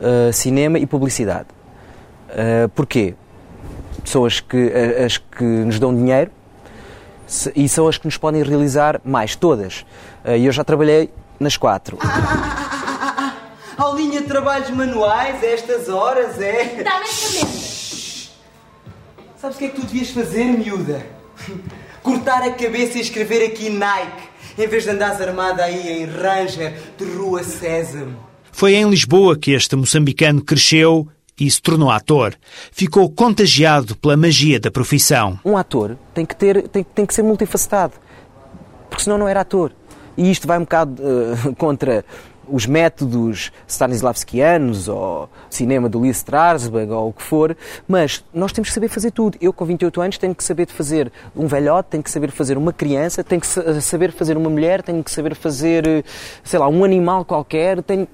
uh, 0.01 0.33
cinema 0.33 0.81
e 0.81 0.87
publicidade. 0.87 1.47
Uh, 2.29 2.69
porquê? 2.71 3.15
Pessoas 4.03 4.41
que, 4.41 4.73
as 5.05 5.19
que 5.19 5.45
nos 5.45 5.79
dão 5.79 5.95
dinheiro 5.95 6.31
e 7.55 7.69
são 7.69 7.87
as 7.87 7.99
que 7.99 8.07
nos 8.07 8.17
podem 8.17 8.43
realizar 8.43 9.01
mais, 9.05 9.37
todas. 9.37 9.85
E 10.25 10.47
eu 10.47 10.53
já 10.53 10.65
trabalhei 10.65 11.11
nas 11.39 11.59
quatro. 11.59 11.99
Ah, 12.01 13.15
ah, 13.19 13.35
ah, 13.77 13.83
Aulinha 13.85 14.23
de 14.23 14.27
trabalhos 14.27 14.71
manuais, 14.71 15.43
a 15.43 15.47
estas 15.47 15.91
horas, 15.91 16.41
é? 16.41 16.83
Dá-me 16.83 17.05
esta 17.05 17.47
Sabes 19.37 19.57
o 19.57 19.59
que 19.59 19.65
é 19.67 19.69
que 19.69 19.77
tu 19.81 19.87
devias 19.87 20.11
fazer, 20.11 20.45
miúda? 20.45 21.05
Cortar 22.03 22.43
a 22.43 22.53
cabeça 22.53 22.99
e 22.99 23.01
escrever 23.01 23.45
aqui 23.45 23.69
Nike, 23.71 24.29
em 24.57 24.67
vez 24.67 24.85
de 24.85 24.91
andares 24.91 25.21
armada 25.21 25.65
aí 25.65 26.03
em 26.03 26.05
Ranger 26.07 26.75
de 26.97 27.05
Rua 27.05 27.43
Sésamo. 27.43 28.17
Foi 28.53 28.75
em 28.75 28.89
Lisboa 28.89 29.39
que 29.39 29.53
este 29.53 29.77
moçambicano 29.77 30.43
cresceu 30.43 31.07
e 31.39 31.51
se 31.51 31.63
tornou 31.63 31.91
ator. 31.91 32.35
Ficou 32.73 33.09
contagiado 33.11 33.95
pela 33.97 34.17
magia 34.17 34.59
da 34.59 34.71
profissão. 34.71 35.39
Um 35.45 35.57
ator 35.57 35.97
tem 36.13 36.27
que, 36.27 36.35
ter, 36.35 36.67
tem, 36.69 36.83
tem 36.83 37.07
que 37.07 37.15
ser 37.15 37.23
multifacetado, 37.23 37.95
porque 38.91 39.05
senão 39.05 39.19
não 39.19 39.29
era 39.29 39.41
ator. 39.41 39.73
E 40.17 40.31
isto 40.31 40.49
vai 40.49 40.59
um 40.59 40.63
bocado 40.63 41.01
uh, 41.01 41.55
contra 41.57 42.05
os 42.51 42.67
métodos 42.67 43.53
stanislavskianos 43.67 44.89
ou 44.89 45.29
cinema 45.51 45.89
do 45.89 46.01
Lee 46.01 46.11
Strasberg 46.11 46.91
ou 46.93 47.09
o 47.09 47.13
que 47.13 47.23
for, 47.23 47.57
mas 47.87 48.25
nós 48.33 48.53
temos 48.53 48.69
que 48.69 48.75
saber 48.75 48.89
fazer 48.89 49.11
tudo. 49.11 49.37
Eu 49.41 49.53
com 49.53 49.65
28 49.65 50.01
anos 50.01 50.19
tenho 50.19 50.35
que 50.35 50.45
saber 50.45 50.67
fazer 50.69 51.13
um 51.37 51.47
velhote, 51.47 51.91
tenho 51.91 52.03
que 52.03 52.11
saber 52.11 52.31
fazer 52.31 52.57
uma 52.57 52.73
criança, 52.73 53.23
tenho 53.25 53.41
que 53.41 53.47
saber 53.81 54.13
fazer 54.13 54.37
uma 54.37 54.51
mulher, 54.51 54.83
tenho 54.83 55.03
que 55.03 55.11
saber 55.11 55.35
fazer, 55.35 55.87
eh, 55.87 56.03
sei 56.45 56.59
lá, 56.59 56.69
um 56.69 56.85
animal 56.85 57.25
qualquer, 57.25 57.83
tenho... 57.83 58.07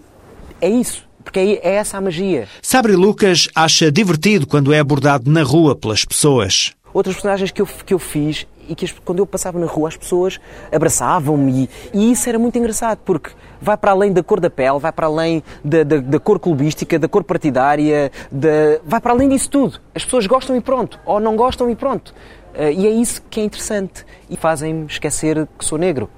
é 0.60 0.68
isso. 0.68 1.04
Porque 1.22 1.60
é 1.62 1.76
essa 1.76 1.96
a 1.96 2.00
magia. 2.02 2.46
Sabre 2.60 2.94
Lucas 2.94 3.48
acha 3.54 3.90
divertido 3.90 4.46
quando 4.46 4.74
é 4.74 4.78
abordado 4.78 5.30
na 5.30 5.42
rua 5.42 5.74
pelas 5.74 6.04
pessoas. 6.04 6.74
Outras 6.92 7.16
personagens 7.16 7.50
que 7.50 7.62
eu, 7.62 7.66
que 7.66 7.94
eu 7.94 7.98
fiz 7.98 8.46
e 8.68 8.74
que 8.74 8.92
quando 9.00 9.18
eu 9.18 9.26
passava 9.26 9.58
na 9.58 9.66
rua 9.66 9.88
as 9.88 9.96
pessoas 9.96 10.40
abraçavam-me 10.72 11.68
e, 11.92 12.12
isso 12.12 12.28
era 12.28 12.38
muito 12.38 12.58
engraçado 12.58 12.98
porque 13.04 13.30
vai 13.60 13.76
para 13.76 13.92
além 13.92 14.12
da 14.12 14.22
cor 14.22 14.40
da 14.40 14.50
pele, 14.50 14.78
vai 14.78 14.92
para 14.92 15.06
além 15.06 15.42
da, 15.64 15.82
da, 15.82 15.96
da 15.96 16.18
cor 16.20 16.38
clubística, 16.38 16.98
da 16.98 17.08
cor 17.08 17.24
partidária, 17.24 18.12
da, 18.30 18.48
vai 18.84 19.00
para 19.00 19.12
além 19.12 19.28
disso 19.28 19.48
tudo. 19.48 19.80
As 19.94 20.04
pessoas 20.04 20.26
gostam 20.26 20.54
e 20.54 20.60
pronto, 20.60 20.98
ou 21.04 21.18
não 21.18 21.34
gostam 21.34 21.70
e 21.70 21.74
pronto. 21.74 22.14
Uh, 22.54 22.70
e 22.70 22.86
é 22.86 22.90
isso 22.90 23.22
que 23.28 23.40
é 23.40 23.44
interessante 23.44 24.04
e 24.28 24.36
fazem-me 24.36 24.86
esquecer 24.86 25.48
que 25.58 25.64
sou 25.64 25.78
negro 25.78 26.08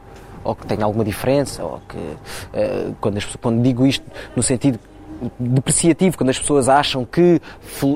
ou 0.44 0.54
que 0.54 0.66
tenho 0.66 0.84
alguma 0.84 1.04
diferença 1.04 1.64
ou 1.64 1.80
que 1.88 1.96
uh, 1.96 2.94
quando, 3.00 3.18
quando 3.40 3.62
digo 3.62 3.86
isto 3.86 4.04
no 4.34 4.42
sentido 4.42 4.78
depreciativo, 5.38 6.16
quando 6.16 6.30
as 6.30 6.38
pessoas 6.38 6.68
acham 6.68 7.04
que 7.04 7.40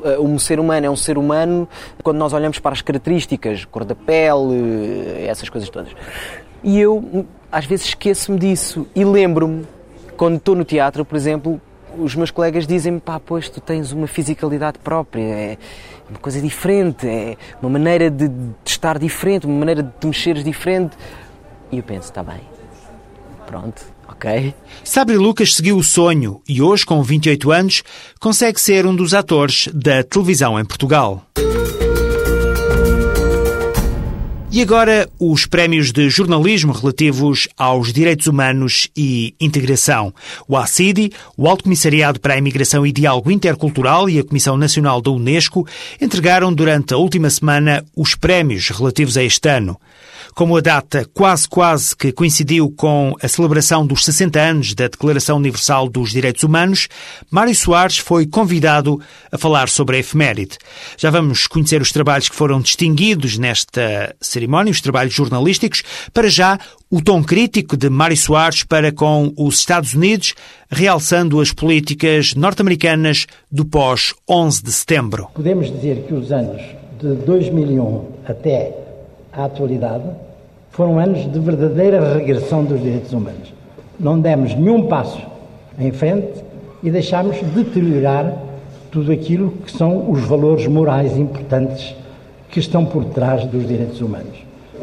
eh, 0.04 0.18
um 0.18 0.38
ser 0.38 0.58
humano 0.60 0.86
é 0.86 0.90
um 0.90 0.96
ser 0.96 1.18
humano, 1.18 1.68
quando 2.02 2.16
nós 2.18 2.32
olhamos 2.32 2.58
para 2.58 2.72
as 2.72 2.82
características, 2.82 3.64
cor 3.64 3.84
da 3.84 3.94
pele, 3.94 5.24
essas 5.26 5.48
coisas 5.48 5.68
todas. 5.68 5.92
E 6.62 6.78
eu, 6.78 7.26
às 7.50 7.64
vezes, 7.64 7.86
esqueço-me 7.86 8.38
disso 8.38 8.86
e 8.94 9.04
lembro-me, 9.04 9.66
quando 10.16 10.36
estou 10.36 10.54
no 10.54 10.64
teatro, 10.64 11.04
por 11.04 11.16
exemplo, 11.16 11.60
os 11.98 12.14
meus 12.14 12.30
colegas 12.30 12.66
dizem-me, 12.66 13.00
pá, 13.00 13.18
pois 13.18 13.48
tu 13.48 13.60
tens 13.60 13.92
uma 13.92 14.06
fisicalidade 14.06 14.78
própria, 14.78 15.22
é 15.22 15.58
uma 16.08 16.18
coisa 16.18 16.40
diferente, 16.40 17.06
é 17.06 17.36
uma 17.60 17.70
maneira 17.70 18.10
de, 18.10 18.28
de 18.28 18.54
estar 18.64 18.98
diferente, 18.98 19.46
uma 19.46 19.58
maneira 19.58 19.82
de 19.82 19.90
te 19.98 20.06
mexeres 20.06 20.44
diferente. 20.44 20.96
E 21.72 21.78
eu 21.78 21.82
penso, 21.82 22.08
está 22.08 22.22
bem, 22.22 22.40
pronto, 23.46 23.82
ok? 24.20 24.54
Sabre 24.84 25.16
Lucas 25.16 25.54
seguiu 25.54 25.78
o 25.78 25.82
sonho 25.82 26.42
e 26.46 26.60
hoje, 26.60 26.84
com 26.84 27.02
28 27.02 27.50
anos, 27.50 27.82
consegue 28.20 28.60
ser 28.60 28.86
um 28.86 28.94
dos 28.94 29.14
atores 29.14 29.68
da 29.72 30.02
televisão 30.02 30.60
em 30.60 30.64
Portugal. 30.64 31.26
E 34.52 34.60
agora 34.60 35.08
os 35.16 35.46
prémios 35.46 35.92
de 35.92 36.10
jornalismo 36.10 36.72
relativos 36.72 37.46
aos 37.56 37.92
direitos 37.92 38.26
humanos 38.26 38.88
e 38.96 39.32
integração. 39.40 40.12
O 40.48 40.56
ACIDI, 40.56 41.12
o 41.36 41.48
Alto 41.48 41.62
Comissariado 41.64 42.18
para 42.18 42.34
a 42.34 42.36
Imigração 42.36 42.84
e 42.84 42.90
Diálogo 42.90 43.30
Intercultural 43.30 44.10
e 44.10 44.18
a 44.18 44.24
Comissão 44.24 44.56
Nacional 44.56 45.00
da 45.00 45.12
Unesco 45.12 45.64
entregaram 46.00 46.52
durante 46.52 46.92
a 46.92 46.96
última 46.96 47.30
semana 47.30 47.84
os 47.94 48.16
prémios 48.16 48.70
relativos 48.70 49.16
a 49.16 49.22
este 49.22 49.48
ano. 49.48 49.80
Como 50.40 50.56
a 50.56 50.62
data 50.62 51.04
quase 51.12 51.46
quase 51.46 51.94
que 51.94 52.12
coincidiu 52.12 52.72
com 52.74 53.14
a 53.22 53.28
celebração 53.28 53.86
dos 53.86 54.06
60 54.06 54.40
anos 54.40 54.74
da 54.74 54.88
Declaração 54.88 55.36
Universal 55.36 55.86
dos 55.86 56.12
Direitos 56.12 56.42
Humanos, 56.44 56.88
Mário 57.30 57.54
Soares 57.54 57.98
foi 57.98 58.26
convidado 58.26 58.98
a 59.30 59.36
falar 59.36 59.68
sobre 59.68 59.98
a 59.98 60.00
efeméride. 60.00 60.56
Já 60.96 61.10
vamos 61.10 61.46
conhecer 61.46 61.82
os 61.82 61.92
trabalhos 61.92 62.30
que 62.30 62.34
foram 62.34 62.58
distinguidos 62.58 63.36
nesta 63.36 64.16
cerimónia, 64.18 64.70
os 64.70 64.80
trabalhos 64.80 65.12
jornalísticos. 65.12 65.82
Para 66.10 66.30
já, 66.30 66.58
o 66.90 67.02
tom 67.02 67.22
crítico 67.22 67.76
de 67.76 67.90
Mário 67.90 68.16
Soares 68.16 68.64
para 68.64 68.90
com 68.90 69.34
os 69.36 69.58
Estados 69.58 69.92
Unidos, 69.92 70.32
realçando 70.70 71.38
as 71.38 71.52
políticas 71.52 72.34
norte-americanas 72.34 73.26
do 73.52 73.66
pós-11 73.66 74.64
de 74.64 74.72
setembro. 74.72 75.28
Podemos 75.34 75.70
dizer 75.70 76.06
que 76.08 76.14
os 76.14 76.32
anos 76.32 76.62
de 76.98 77.14
2001 77.26 78.06
até 78.26 78.74
à 79.34 79.44
atualidade, 79.44 80.29
foram 80.80 80.98
anos 80.98 81.30
de 81.30 81.38
verdadeira 81.38 82.14
regressão 82.14 82.64
dos 82.64 82.80
direitos 82.80 83.12
humanos. 83.12 83.52
Não 83.98 84.18
demos 84.18 84.54
nenhum 84.54 84.86
passo 84.86 85.20
em 85.78 85.92
frente 85.92 86.42
e 86.82 86.90
deixámos 86.90 87.36
deteriorar 87.54 88.34
tudo 88.90 89.12
aquilo 89.12 89.50
que 89.50 89.70
são 89.70 90.10
os 90.10 90.22
valores 90.22 90.66
morais 90.66 91.18
importantes 91.18 91.94
que 92.48 92.60
estão 92.60 92.86
por 92.86 93.04
trás 93.04 93.44
dos 93.44 93.68
direitos 93.68 94.00
humanos, 94.00 94.38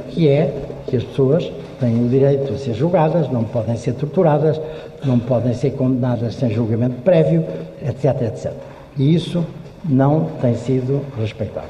que 0.09 0.27
é 0.29 0.53
que 0.85 0.97
as 0.97 1.03
pessoas 1.03 1.51
têm 1.79 2.05
o 2.05 2.07
direito 2.07 2.53
a 2.53 2.57
ser 2.59 2.75
julgadas, 2.75 3.27
não 3.31 3.43
podem 3.43 3.75
ser 3.75 3.93
torturadas, 3.93 4.61
não 5.03 5.17
podem 5.17 5.55
ser 5.55 5.71
condenadas 5.71 6.35
sem 6.35 6.51
julgamento 6.51 7.01
prévio, 7.01 7.43
etc, 7.81 8.21
etc. 8.21 8.53
E 8.95 9.15
isso 9.15 9.43
não 9.83 10.27
tem 10.39 10.53
sido 10.53 11.01
respeitado. 11.19 11.69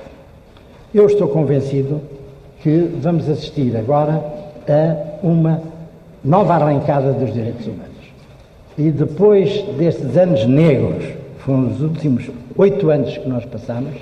Eu 0.93 1.05
estou 1.05 1.29
convencido 1.29 2.01
que 2.61 2.89
vamos 3.01 3.29
assistir 3.29 3.75
agora 3.75 4.23
a 4.67 5.25
uma 5.25 5.61
nova 6.23 6.55
arrancada 6.55 7.13
dos 7.13 7.33
direitos 7.33 7.65
humanos. 7.65 7.87
E 8.77 8.91
depois 8.91 9.63
destes 9.77 10.17
anos 10.17 10.45
negros, 10.45 11.03
foram 11.39 11.67
os 11.67 11.81
últimos 11.81 12.29
oito 12.57 12.89
anos 12.89 13.17
que 13.17 13.27
nós 13.27 13.45
passamos, 13.45 13.93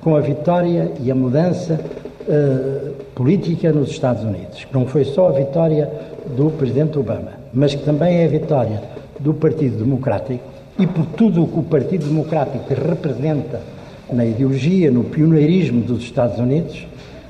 com 0.00 0.16
a 0.16 0.20
vitória 0.20 0.90
e 1.00 1.10
a 1.10 1.14
mudança 1.14 1.78
uh, 2.22 2.92
política 3.14 3.72
nos 3.72 3.90
Estados 3.90 4.24
Unidos, 4.24 4.64
que 4.64 4.74
não 4.74 4.86
foi 4.86 5.04
só 5.04 5.28
a 5.28 5.32
vitória 5.32 5.88
do 6.36 6.50
presidente 6.50 6.98
Obama, 6.98 7.32
mas 7.52 7.74
que 7.74 7.84
também 7.84 8.18
é 8.18 8.24
a 8.24 8.28
vitória 8.28 8.82
do 9.20 9.34
Partido 9.34 9.76
Democrático 9.78 10.42
e 10.78 10.86
por 10.86 11.06
tudo 11.06 11.44
o 11.44 11.48
que 11.48 11.58
o 11.58 11.62
Partido 11.62 12.06
Democrático 12.06 12.64
representa 12.68 13.60
na 14.12 14.24
ideologia, 14.24 14.90
no 14.90 15.04
pioneirismo 15.04 15.82
dos 15.82 16.02
Estados 16.02 16.38
Unidos, 16.38 16.86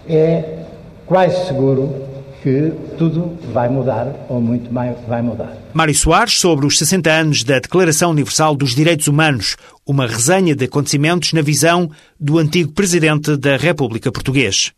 é 0.08 0.64
quase 1.06 1.46
seguro 1.46 2.12
que 2.42 2.72
tudo 2.98 3.38
vai 3.52 3.68
mudar, 3.68 4.26
ou 4.28 4.40
muito 4.40 4.72
mais 4.72 4.96
vai 5.06 5.22
mudar. 5.22 5.56
Mário 5.72 5.94
Soares, 5.94 6.38
sobre 6.40 6.66
os 6.66 6.76
60 6.76 7.10
anos 7.10 7.44
da 7.44 7.60
Declaração 7.60 8.10
Universal 8.10 8.56
dos 8.56 8.74
Direitos 8.74 9.06
Humanos, 9.06 9.56
uma 9.86 10.06
resenha 10.06 10.54
de 10.54 10.64
acontecimentos 10.64 11.32
na 11.32 11.40
visão 11.40 11.88
do 12.18 12.38
antigo 12.38 12.72
Presidente 12.72 13.36
da 13.36 13.56
República 13.56 14.10
Portuguesa. 14.10 14.72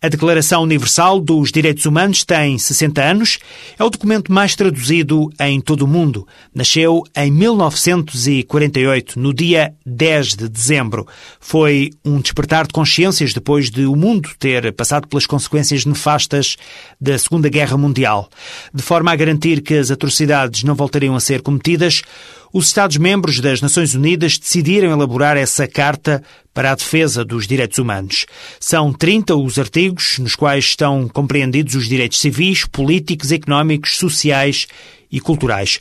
A 0.00 0.08
Declaração 0.08 0.62
Universal 0.62 1.18
dos 1.18 1.50
Direitos 1.50 1.84
Humanos 1.84 2.22
tem 2.24 2.56
60 2.56 3.02
anos, 3.02 3.40
é 3.76 3.82
o 3.82 3.90
documento 3.90 4.32
mais 4.32 4.54
traduzido 4.54 5.28
em 5.40 5.60
todo 5.60 5.82
o 5.82 5.88
mundo. 5.88 6.24
Nasceu 6.54 7.02
em 7.16 7.32
1948, 7.32 9.18
no 9.18 9.34
dia 9.34 9.74
10 9.84 10.36
de 10.36 10.48
dezembro. 10.48 11.04
Foi 11.40 11.90
um 12.04 12.20
despertar 12.20 12.64
de 12.68 12.72
consciências 12.72 13.34
depois 13.34 13.72
de 13.72 13.86
o 13.86 13.96
mundo 13.96 14.30
ter 14.38 14.72
passado 14.72 15.08
pelas 15.08 15.26
consequências 15.26 15.84
nefastas 15.84 16.56
da 17.00 17.18
Segunda 17.18 17.48
Guerra 17.48 17.76
Mundial. 17.76 18.28
De 18.72 18.84
forma 18.84 19.10
a 19.10 19.16
garantir 19.16 19.62
que 19.62 19.74
as 19.74 19.90
atrocidades 19.90 20.62
não 20.62 20.76
voltariam 20.76 21.16
a 21.16 21.20
ser 21.20 21.42
cometidas, 21.42 22.02
os 22.52 22.68
Estados-membros 22.68 23.40
das 23.40 23.60
Nações 23.60 23.94
Unidas 23.94 24.38
decidiram 24.38 24.90
elaborar 24.90 25.36
essa 25.36 25.66
carta 25.66 26.22
para 26.54 26.72
a 26.72 26.74
defesa 26.74 27.24
dos 27.24 27.46
direitos 27.46 27.78
humanos. 27.78 28.26
São 28.58 28.92
30 28.92 29.36
os 29.36 29.58
artigos 29.58 30.18
nos 30.18 30.34
quais 30.34 30.64
estão 30.64 31.08
compreendidos 31.08 31.74
os 31.74 31.88
direitos 31.88 32.20
civis, 32.20 32.64
políticos, 32.64 33.30
económicos, 33.30 33.96
sociais 33.96 34.66
e 35.10 35.20
culturais. 35.20 35.78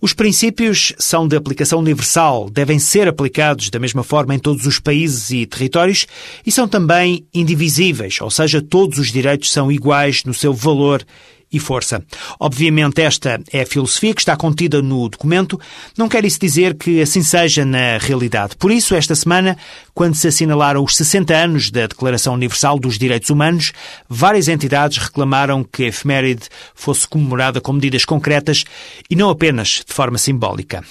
Os 0.00 0.12
princípios 0.12 0.92
são 0.98 1.28
de 1.28 1.36
aplicação 1.36 1.80
universal, 1.80 2.48
devem 2.48 2.78
ser 2.78 3.06
aplicados 3.08 3.68
da 3.68 3.78
mesma 3.78 4.02
forma 4.02 4.34
em 4.34 4.38
todos 4.38 4.66
os 4.66 4.80
países 4.80 5.30
e 5.30 5.44
territórios 5.46 6.06
e 6.46 6.50
são 6.50 6.66
também 6.66 7.26
indivisíveis, 7.34 8.20
ou 8.20 8.30
seja, 8.30 8.62
todos 8.62 8.98
os 8.98 9.12
direitos 9.12 9.52
são 9.52 9.70
iguais 9.70 10.24
no 10.24 10.32
seu 10.32 10.54
valor 10.54 11.04
e 11.52 11.58
força. 11.58 12.02
Obviamente, 12.38 13.00
esta 13.00 13.40
é 13.52 13.62
a 13.62 13.66
filosofia 13.66 14.14
que 14.14 14.20
está 14.20 14.36
contida 14.36 14.80
no 14.80 15.08
documento. 15.08 15.58
Não 15.96 16.08
quer 16.08 16.24
isso 16.24 16.38
dizer 16.38 16.74
que 16.74 17.00
assim 17.00 17.22
seja 17.22 17.64
na 17.64 17.98
realidade. 17.98 18.56
Por 18.56 18.70
isso, 18.70 18.94
esta 18.94 19.14
semana, 19.14 19.56
quando 19.92 20.14
se 20.14 20.28
assinalaram 20.28 20.84
os 20.84 20.96
60 20.96 21.34
anos 21.34 21.70
da 21.70 21.86
Declaração 21.86 22.34
Universal 22.34 22.78
dos 22.78 22.98
Direitos 22.98 23.30
Humanos, 23.30 23.72
várias 24.08 24.48
entidades 24.48 24.98
reclamaram 24.98 25.64
que 25.64 25.84
a 25.84 25.88
efeméride 25.88 26.48
fosse 26.74 27.06
comemorada 27.08 27.60
com 27.60 27.72
medidas 27.72 28.04
concretas 28.04 28.64
e 29.08 29.16
não 29.16 29.28
apenas 29.28 29.82
de 29.86 29.92
forma 29.92 30.18
simbólica. 30.18 30.84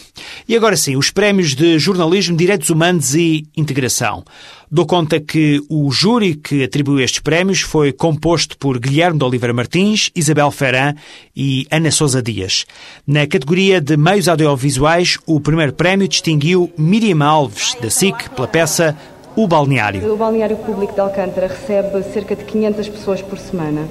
E 0.48 0.56
agora 0.56 0.75
sim, 0.75 0.96
os 0.96 1.10
prémios 1.10 1.56
de 1.56 1.80
jornalismo, 1.80 2.36
direitos 2.36 2.70
humanos 2.70 3.16
e 3.16 3.48
integração. 3.56 4.24
Dou 4.72 4.86
conta 4.86 5.20
que 5.20 5.60
o 5.68 5.90
júri 5.90 6.36
que 6.36 6.64
atribuiu 6.64 7.00
estes 7.00 7.20
prémios 7.20 7.62
foi 7.62 7.92
composto 7.92 8.56
por 8.56 8.78
Guilherme 8.80 9.18
de 9.18 9.26
Oliveira 9.26 9.52
Martins, 9.52 10.12
Isabel 10.16 10.52
Ferran 10.52 10.94
e 11.36 11.66
Ana 11.72 11.90
Sousa 11.90 12.22
Dias. 12.22 12.68
Na 13.08 13.26
categoria 13.26 13.82
de 13.82 13.98
meios 13.98 14.28
audiovisuais, 14.28 15.18
o 15.26 15.40
primeiro 15.40 15.74
prémio 15.74 16.08
distinguiu 16.08 16.72
Miriam 16.78 17.26
Alves, 17.26 17.76
da 17.82 17.90
SIC, 17.90 18.30
pela 18.36 18.48
peça 18.48 18.96
O 19.36 19.48
Balneário. 19.48 20.14
O 20.14 20.16
Balneário 20.16 20.58
Público 20.58 20.94
de 20.94 21.00
Alcântara 21.00 21.48
recebe 21.48 22.04
cerca 22.14 22.36
de 22.36 22.44
500 22.44 22.90
pessoas 22.90 23.22
por 23.24 23.40
semana 23.40 23.88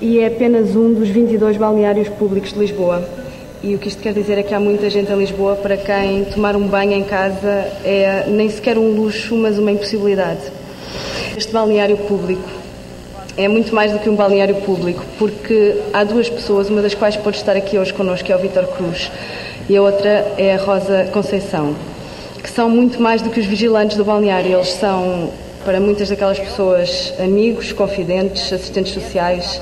e 0.00 0.20
é 0.20 0.28
apenas 0.28 0.76
um 0.76 0.94
dos 0.94 1.08
22 1.08 1.56
balneários 1.56 2.08
públicos 2.08 2.52
de 2.52 2.60
Lisboa. 2.60 3.27
E 3.60 3.74
o 3.74 3.78
que 3.78 3.88
isto 3.88 4.00
quer 4.00 4.12
dizer 4.12 4.38
é 4.38 4.42
que 4.44 4.54
há 4.54 4.60
muita 4.60 4.88
gente 4.88 5.10
em 5.10 5.18
Lisboa 5.18 5.56
para 5.56 5.76
quem 5.76 6.24
tomar 6.26 6.54
um 6.54 6.68
banho 6.68 6.92
em 6.92 7.02
casa 7.02 7.66
é 7.84 8.24
nem 8.28 8.48
sequer 8.48 8.78
um 8.78 8.92
luxo, 8.92 9.34
mas 9.34 9.58
uma 9.58 9.72
impossibilidade. 9.72 10.42
Este 11.36 11.52
balneário 11.52 11.96
público 11.96 12.48
é 13.36 13.48
muito 13.48 13.74
mais 13.74 13.90
do 13.90 13.98
que 13.98 14.08
um 14.08 14.14
balneário 14.14 14.54
público, 14.56 15.04
porque 15.18 15.76
há 15.92 16.04
duas 16.04 16.28
pessoas, 16.28 16.70
uma 16.70 16.80
das 16.80 16.94
quais 16.94 17.16
pode 17.16 17.36
estar 17.36 17.56
aqui 17.56 17.76
hoje 17.76 17.92
connosco, 17.92 18.30
é 18.30 18.36
o 18.36 18.38
Vítor 18.38 18.64
Cruz, 18.76 19.10
e 19.68 19.76
a 19.76 19.82
outra 19.82 20.34
é 20.38 20.54
a 20.54 20.56
Rosa 20.56 21.08
Conceição, 21.12 21.74
que 22.40 22.50
são 22.50 22.70
muito 22.70 23.02
mais 23.02 23.22
do 23.22 23.30
que 23.30 23.40
os 23.40 23.46
vigilantes 23.46 23.96
do 23.96 24.04
balneário. 24.04 24.52
Eles 24.52 24.68
são, 24.68 25.30
para 25.64 25.80
muitas 25.80 26.08
daquelas 26.08 26.38
pessoas, 26.38 27.12
amigos, 27.18 27.72
confidentes, 27.72 28.52
assistentes 28.52 28.92
sociais, 28.92 29.60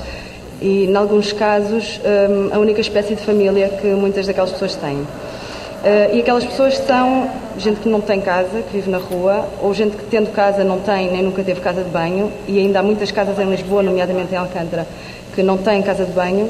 e, 0.61 0.85
em 0.85 0.95
alguns 0.95 1.31
casos, 1.31 1.99
hum, 2.03 2.49
a 2.51 2.59
única 2.59 2.81
espécie 2.81 3.15
de 3.15 3.21
família 3.21 3.69
que 3.69 3.87
muitas 3.87 4.25
daquelas 4.25 4.51
pessoas 4.51 4.75
têm. 4.75 4.97
Uh, 4.97 6.15
e 6.15 6.19
aquelas 6.21 6.43
pessoas 6.43 6.75
são 6.77 7.29
gente 7.57 7.79
que 7.79 7.87
não 7.87 8.01
tem 8.01 8.19
casa, 8.19 8.61
que 8.63 8.73
vive 8.73 8.89
na 8.89 8.97
rua, 8.97 9.47
ou 9.61 9.73
gente 9.73 9.95
que 9.95 10.05
tendo 10.05 10.31
casa 10.31 10.63
não 10.63 10.79
tem 10.79 11.11
nem 11.11 11.21
nunca 11.21 11.43
teve 11.43 11.61
casa 11.61 11.83
de 11.83 11.89
banho, 11.89 12.31
e 12.47 12.57
ainda 12.59 12.79
há 12.79 12.83
muitas 12.83 13.11
casas 13.11 13.37
em 13.39 13.49
Lisboa, 13.49 13.83
nomeadamente 13.83 14.33
em 14.33 14.37
Alcântara, 14.37 14.87
que 15.35 15.43
não 15.43 15.57
têm 15.57 15.81
casa 15.83 16.03
de 16.03 16.11
banho, 16.11 16.49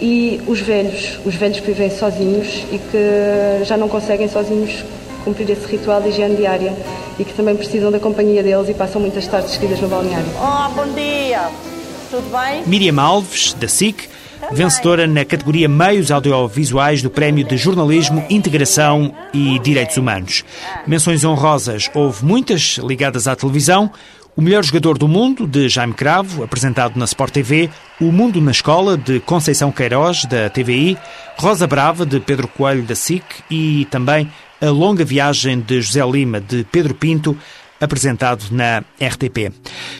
e 0.00 0.40
os 0.46 0.60
velhos, 0.60 1.20
os 1.24 1.34
velhos 1.34 1.60
que 1.60 1.66
vivem 1.66 1.90
sozinhos 1.90 2.64
e 2.72 2.78
que 2.78 3.64
já 3.64 3.76
não 3.76 3.88
conseguem 3.88 4.28
sozinhos 4.28 4.84
cumprir 5.24 5.48
esse 5.50 5.66
ritual 5.66 6.00
de 6.00 6.08
higiene 6.08 6.36
diária 6.36 6.72
e 7.18 7.24
que 7.24 7.32
também 7.32 7.56
precisam 7.56 7.90
da 7.90 7.98
companhia 7.98 8.42
deles 8.42 8.68
e 8.68 8.74
passam 8.74 9.00
muitas 9.00 9.26
tardes 9.26 9.52
seguidas 9.52 9.80
no 9.80 9.88
balneário. 9.88 10.26
Oh, 10.36 10.70
bom 10.74 10.92
dia! 10.94 11.73
Tudo 12.14 12.30
bem? 12.30 12.62
Miriam 12.64 13.02
Alves, 13.02 13.54
da 13.54 13.66
SIC, 13.66 14.08
vencedora 14.52 15.04
na 15.04 15.24
categoria 15.24 15.68
Meios 15.68 16.12
Audiovisuais 16.12 17.02
do 17.02 17.10
Prémio 17.10 17.44
de 17.44 17.56
Jornalismo, 17.56 18.24
Integração 18.30 19.12
e 19.32 19.58
Direitos 19.58 19.96
Humanos. 19.96 20.44
Menções 20.86 21.24
honrosas 21.24 21.90
houve 21.92 22.24
muitas 22.24 22.78
ligadas 22.78 23.26
à 23.26 23.34
televisão. 23.34 23.90
O 24.36 24.40
Melhor 24.40 24.62
Jogador 24.62 24.96
do 24.96 25.08
Mundo, 25.08 25.44
de 25.44 25.68
Jaime 25.68 25.92
Cravo, 25.92 26.44
apresentado 26.44 26.96
na 26.96 27.04
Sport 27.04 27.32
TV, 27.32 27.68
O 28.00 28.12
Mundo 28.12 28.40
na 28.40 28.52
Escola, 28.52 28.96
de 28.96 29.18
Conceição 29.18 29.72
Queiroz, 29.72 30.24
da 30.24 30.48
TVI, 30.48 30.96
Rosa 31.36 31.66
Brava, 31.66 32.06
de 32.06 32.20
Pedro 32.20 32.46
Coelho, 32.46 32.84
da 32.84 32.94
SIC 32.94 33.24
e 33.50 33.88
também 33.90 34.30
A 34.62 34.70
Longa 34.70 35.04
Viagem 35.04 35.58
de 35.58 35.80
José 35.80 36.04
Lima, 36.04 36.40
de 36.40 36.64
Pedro 36.70 36.94
Pinto, 36.94 37.36
apresentado 37.84 38.44
na 38.50 38.82
RTP. 39.00 39.52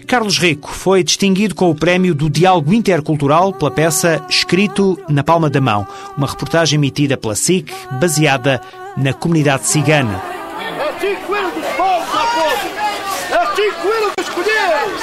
Carlos 0.07 0.39
Rico 0.39 0.71
foi 0.71 1.03
distinguido 1.03 1.55
com 1.55 1.71
o 1.71 1.75
prémio 1.75 2.15
do 2.15 2.29
Diálogo 2.29 2.73
Intercultural 2.73 3.53
pela 3.53 3.71
peça 3.71 4.25
Escrito 4.29 4.99
na 5.09 5.23
Palma 5.23 5.49
da 5.49 5.61
Mão, 5.61 5.87
uma 6.17 6.27
reportagem 6.27 6.77
emitida 6.77 7.17
pela 7.17 7.35
SIC, 7.35 7.73
baseada 8.01 8.61
na 8.97 9.13
comunidade 9.13 9.67
cigana. 9.67 10.23
É 10.79 11.01
5 11.01 11.35
euros 11.35 11.55
dos 11.55 11.67
povos 11.77 12.09
a 12.15 12.27
povo! 12.27 12.69
É 13.31 13.57
5 13.57 13.89
euros 13.89 14.13
dos 14.17 14.27
escolheres! 14.27 15.03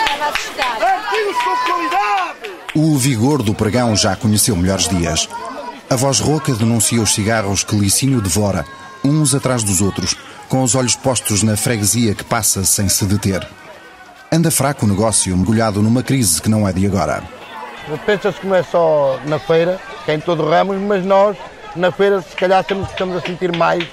Artigos 0.82 1.38
com 1.44 1.56
qualidade! 1.66 2.52
O 2.74 2.98
vigor 2.98 3.44
do 3.44 3.54
pregão 3.54 3.96
já 3.96 4.16
conheceu 4.16 4.56
melhores 4.56 4.88
dias. 4.88 5.28
A 5.90 5.96
voz 5.96 6.20
rouca 6.20 6.54
denuncia 6.54 7.02
os 7.02 7.14
cigarros 7.14 7.66
que 7.66 7.76
Licínio 7.76 8.22
devora, 8.22 8.66
uns 9.04 9.36
atrás 9.36 9.62
dos 9.62 9.82
outros, 9.82 10.16
com 10.52 10.64
os 10.64 10.76
olhos 10.76 10.98
postos 10.98 11.44
na 11.44 11.56
freguesia 11.56 12.14
que 12.14 12.26
passa 12.26 12.66
sem 12.66 12.90
se 12.90 13.06
deter. 13.06 13.48
Anda 14.30 14.52
fraco 14.52 14.86
o 14.86 14.90
negócio, 14.90 15.36
mergulhado 15.38 15.82
numa 15.82 16.04
crise 16.04 16.42
que 16.42 16.50
não 16.50 16.68
é 16.68 16.74
de 16.74 16.86
agora. 16.86 17.24
Pensa-se 18.06 18.38
que 18.38 18.48
não 18.48 18.58
é 18.58 18.62
só 18.62 19.18
na 19.26 19.40
feira, 19.40 19.80
que 20.04 20.12
é 20.12 20.16
em 20.16 20.20
todo 20.20 20.44
o 20.44 20.50
ramo, 20.50 20.74
mas 20.74 21.06
nós, 21.06 21.38
na 21.74 21.90
feira, 21.90 22.22
se 22.22 22.36
calhar 22.36 22.66
estamos 22.70 23.16
a 23.16 23.22
sentir 23.22 23.56
mais 23.56 23.88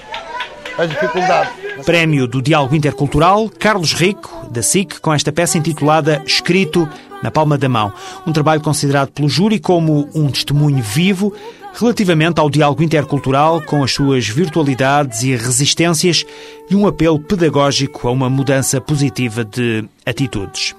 as 0.77 0.89
dificuldades. 0.89 1.53
Prémio 1.85 2.27
do 2.27 2.41
Diálogo 2.41 2.75
Intercultural, 2.75 3.49
Carlos 3.57 3.93
Rico, 3.93 4.49
da 4.51 4.61
SIC, 4.61 4.99
com 4.99 5.13
esta 5.13 5.31
peça 5.31 5.57
intitulada 5.57 6.21
Escrito 6.25 6.89
na 7.23 7.31
Palma 7.31 7.57
da 7.57 7.69
Mão. 7.69 7.93
Um 8.27 8.33
trabalho 8.33 8.59
considerado 8.59 9.11
pelo 9.11 9.29
júri 9.29 9.59
como 9.59 10.09
um 10.13 10.29
testemunho 10.29 10.83
vivo 10.83 11.33
relativamente 11.79 12.39
ao 12.39 12.49
diálogo 12.49 12.83
intercultural 12.83 13.61
com 13.61 13.83
as 13.83 13.91
suas 13.91 14.27
virtualidades 14.27 15.23
e 15.23 15.35
resistências 15.35 16.25
e 16.69 16.75
um 16.75 16.85
apelo 16.85 17.19
pedagógico 17.19 18.07
a 18.07 18.11
uma 18.11 18.29
mudança 18.29 18.81
positiva 18.81 19.45
de 19.45 19.85
atitudes. 20.05 20.75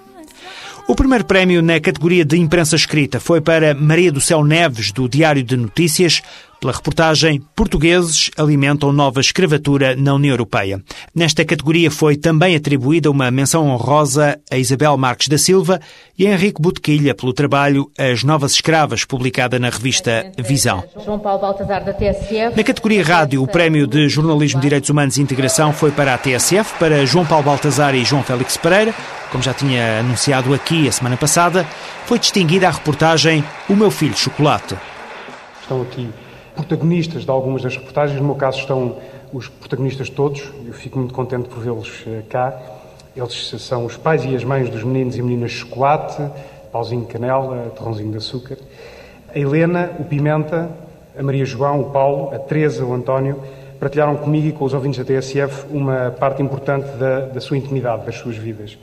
O 0.87 0.95
primeiro 0.95 1.25
prémio 1.25 1.63
na 1.63 1.81
categoria 1.81 2.25
de 2.25 2.37
imprensa 2.37 2.77
escrita 2.77 3.21
foi 3.21 3.41
para 3.41 3.75
Maria 3.75 4.13
do 4.13 4.21
Céu 4.21 4.45
Neves, 4.45 4.93
do 4.93 5.09
Diário 5.09 5.43
de 5.43 5.57
Notícias, 5.57 6.21
pela 6.61 6.73
reportagem 6.75 7.41
Portugueses 7.57 8.31
alimentam 8.37 8.93
nova 8.93 9.21
escravatura 9.21 9.97
na 9.97 10.15
União 10.15 10.33
Europeia. 10.33 10.83
Nesta 11.15 11.45
categoria 11.45 11.91
foi 11.91 12.17
também 12.17 12.55
atribuída 12.55 13.11
uma 13.11 13.31
menção 13.31 13.67
honrosa 13.69 14.39
a 14.51 14.59
Isabel 14.59 14.97
Marques 14.99 15.29
da 15.29 15.39
Silva 15.39 15.81
e 16.19 16.27
a 16.27 16.33
Henrique 16.33 16.61
Botequilha 16.61 17.15
pelo 17.15 17.33
trabalho 17.33 17.91
As 17.99 18.23
Novas 18.23 18.53
Escravas, 18.53 19.05
publicada 19.05 19.59
na 19.59 19.71
revista 19.71 20.31
Visão. 20.39 20.85
João 21.03 21.19
Paulo 21.19 21.41
Baltazar 21.41 21.83
da 21.83 21.95
TSF. 21.95 22.55
Na 22.55 22.63
categoria 22.63 23.03
Rádio, 23.03 23.43
o 23.43 23.49
Prémio 23.49 23.87
de 23.87 24.09
Jornalismo, 24.09 24.61
Direitos 24.61 24.91
Humanos 24.91 25.17
e 25.17 25.23
Integração 25.23 25.73
foi 25.73 25.91
para 25.91 26.13
a 26.13 26.19
TSF, 26.19 26.79
para 26.79 27.07
João 27.07 27.25
Paulo 27.25 27.45
Baltazar 27.45 27.95
e 27.95 28.05
João 28.05 28.23
Félix 28.23 28.59
Pereira. 28.59 28.95
Como 29.33 29.43
já 29.43 29.55
tinha 29.55 30.01
anunciado 30.01 30.53
aqui 30.53 30.89
a 30.89 30.93
semana 30.93 31.17
passada, 31.17 31.65
foi 32.05 32.19
distinguida 32.19 32.69
a 32.69 32.71
reportagem 32.71 33.43
O 33.69 33.75
Meu 33.75 33.91
Filho 33.91 34.17
Chocolate. 34.17 34.77
Estão 35.63 35.83
aqui 35.83 36.09
protagonistas 36.61 37.25
de 37.25 37.31
algumas 37.31 37.63
das 37.63 37.77
reportagens, 37.77 38.21
no 38.21 38.27
meu 38.27 38.35
caso 38.35 38.59
estão 38.59 38.97
os 39.33 39.49
protagonistas 39.49 40.11
todos, 40.11 40.53
eu 40.67 40.73
fico 40.73 40.99
muito 40.99 41.15
contente 41.15 41.49
por 41.49 41.59
vê-los 41.61 42.05
eh, 42.07 42.23
cá. 42.29 42.61
Eles 43.17 43.55
são 43.59 43.87
os 43.87 43.97
pais 43.97 44.25
e 44.25 44.35
as 44.35 44.45
mães 44.45 44.69
dos 44.69 44.85
meninos 44.85 45.17
e 45.17 45.23
meninas 45.23 45.51
Chocolate, 45.53 46.23
Pauzinho 46.71 47.07
Canela, 47.07 47.73
Torrãozinho 47.75 48.11
de 48.11 48.19
Açúcar, 48.19 48.59
a 49.35 49.39
Helena, 49.39 49.91
o 49.99 50.05
Pimenta, 50.05 50.71
a 51.19 51.23
Maria 51.23 51.45
João, 51.45 51.81
o 51.81 51.91
Paulo, 51.91 52.35
a 52.35 52.39
Teresa, 52.39 52.85
o 52.85 52.93
António, 52.95 53.41
partilharam 53.79 54.17
comigo 54.17 54.49
e 54.49 54.53
com 54.53 54.65
os 54.65 54.75
ouvintes 54.75 54.99
da 54.99 55.05
TSF 55.05 55.67
uma 55.71 56.11
parte 56.11 56.43
importante 56.43 56.87
da, 56.99 57.21
da 57.21 57.41
sua 57.41 57.57
intimidade, 57.57 58.05
das 58.05 58.17
suas 58.17 58.37
vidas. 58.37 58.77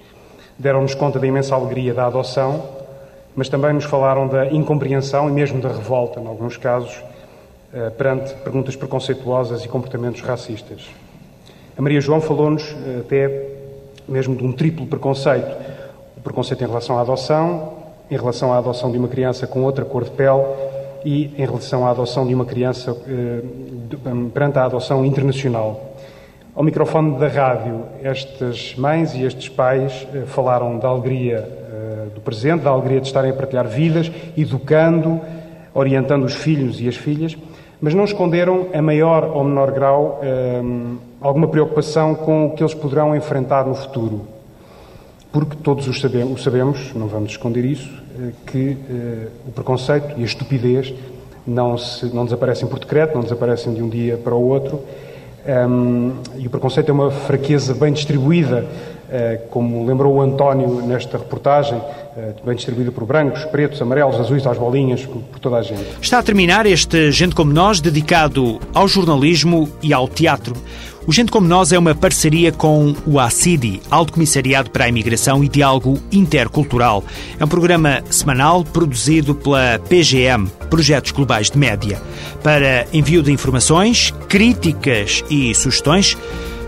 deram-nos 0.57 0.95
conta 0.95 1.19
da 1.19 1.27
imensa 1.27 1.53
alegria 1.53 1.93
da 1.93 2.07
adoção, 2.07 2.63
mas 3.35 3.47
também 3.47 3.73
nos 3.73 3.85
falaram 3.85 4.27
da 4.27 4.47
incompreensão 4.47 5.29
e 5.29 5.31
mesmo 5.31 5.61
da 5.61 5.69
revolta, 5.69 6.19
em 6.19 6.25
alguns 6.25 6.57
casos, 6.57 7.03
perante 7.97 8.33
perguntas 8.35 8.75
preconceituosas 8.75 9.63
e 9.65 9.67
comportamentos 9.67 10.21
racistas. 10.21 10.89
A 11.77 11.81
Maria 11.81 12.01
João 12.01 12.19
falou-nos 12.19 12.75
eh, 12.85 13.01
até 13.01 13.45
mesmo 14.07 14.35
de 14.35 14.43
um 14.43 14.51
triplo 14.51 14.87
preconceito: 14.87 15.55
o 16.17 16.21
preconceito 16.21 16.63
em 16.63 16.67
relação 16.67 16.97
à 16.97 17.01
adoção, 17.01 17.73
em 18.09 18.17
relação 18.17 18.51
à 18.51 18.57
adoção 18.57 18.91
de 18.91 18.97
uma 18.97 19.07
criança 19.07 19.45
com 19.45 19.61
outra 19.61 19.85
cor 19.85 20.03
de 20.03 20.09
pele 20.09 20.43
e 21.05 21.25
em 21.37 21.45
relação 21.45 21.85
à 21.85 21.91
adoção 21.91 22.25
de 22.25 22.33
uma 22.33 22.45
criança 22.45 22.97
eh, 23.07 23.41
perante 24.33 24.57
a 24.57 24.65
adoção 24.65 25.05
internacional. 25.05 25.93
Ao 26.55 26.63
microfone 26.63 27.19
da 27.19 27.27
rádio, 27.27 27.83
estas 28.01 28.73
mães 28.75 29.13
e 29.13 29.21
estes 29.21 29.47
pais 29.47 30.07
eh, 30.15 30.23
falaram 30.25 30.79
da 30.79 30.87
alegria 30.87 31.47
eh, 31.47 32.07
do 32.15 32.21
presente, 32.21 32.63
da 32.63 32.71
alegria 32.71 32.99
de 32.99 33.05
estarem 33.05 33.29
a 33.29 33.35
partilhar 33.35 33.67
vidas, 33.67 34.11
educando, 34.35 35.21
orientando 35.75 36.23
os 36.23 36.33
filhos 36.33 36.81
e 36.81 36.87
as 36.87 36.95
filhas, 36.95 37.37
mas 37.81 37.93
não 37.93 38.03
esconderam, 38.03 38.67
a 38.73 38.81
maior 38.81 39.31
ou 39.33 39.43
menor 39.43 39.71
grau, 39.71 40.19
eh, 40.23 40.61
alguma 41.21 41.47
preocupação 41.47 42.15
com 42.15 42.47
o 42.47 42.51
que 42.51 42.63
eles 42.63 42.73
poderão 42.73 43.15
enfrentar 43.15 43.65
no 43.65 43.75
futuro. 43.75 44.21
Porque 45.31 45.55
todos 45.57 45.87
os 45.87 45.99
sabemos, 45.99 46.93
não 46.95 47.07
vamos 47.07 47.31
esconder 47.31 47.65
isso, 47.65 47.89
que 48.47 48.75
o 49.47 49.51
preconceito 49.51 50.15
e 50.17 50.23
a 50.23 50.25
estupidez 50.25 50.93
não, 51.45 51.77
se, 51.77 52.07
não 52.07 52.23
desaparecem 52.23 52.67
por 52.67 52.79
decreto, 52.79 53.13
não 53.13 53.21
desaparecem 53.21 53.73
de 53.73 53.83
um 53.83 53.89
dia 53.89 54.17
para 54.17 54.33
o 54.33 54.41
outro 54.41 54.81
um, 55.47 56.11
e 56.37 56.45
o 56.45 56.49
preconceito 56.49 56.89
é 56.89 56.91
uma 56.91 57.09
fraqueza 57.09 57.73
bem 57.73 57.93
distribuída, 57.93 58.65
uh, 58.65 59.47
como 59.49 59.85
lembrou 59.85 60.15
o 60.15 60.21
António 60.21 60.81
nesta 60.85 61.17
reportagem, 61.17 61.81
bem 62.43 62.55
distribuída 62.55 62.91
por 62.91 63.05
brancos, 63.05 63.45
pretos, 63.45 63.81
amarelos, 63.81 64.19
azuis, 64.19 64.45
às 64.47 64.57
bolinhas, 64.57 65.05
por 65.05 65.39
toda 65.39 65.57
a 65.57 65.61
gente. 65.61 65.85
Está 66.01 66.19
a 66.19 66.23
terminar 66.23 66.65
este 66.65 67.11
Gente 67.11 67.35
Como 67.35 67.53
Nós, 67.53 67.79
dedicado 67.79 68.59
ao 68.73 68.87
jornalismo 68.87 69.69
e 69.83 69.93
ao 69.93 70.07
teatro. 70.07 70.55
O 71.05 71.13
Gente 71.13 71.31
Como 71.31 71.47
Nós 71.47 71.71
é 71.71 71.77
uma 71.77 71.95
parceria 71.95 72.51
com 72.51 72.93
o 73.05 73.19
ACIDI, 73.19 73.81
Alto 73.89 74.13
Comissariado 74.13 74.71
para 74.71 74.85
a 74.85 74.89
Imigração 74.89 75.43
e 75.43 75.47
Diálogo 75.47 75.99
Intercultural. 76.11 77.03
É 77.39 77.45
um 77.45 77.47
programa 77.47 78.03
semanal 78.09 78.63
produzido 78.63 79.33
pela 79.33 79.79
PGM, 79.87 80.49
Projetos 80.69 81.11
Globais 81.11 81.49
de 81.51 81.57
Média. 81.57 82.01
Para 82.43 82.87
envio 82.91 83.23
de 83.23 83.31
informações, 83.31 84.11
críticas 84.27 85.23
e 85.29 85.53
sugestões, 85.55 86.17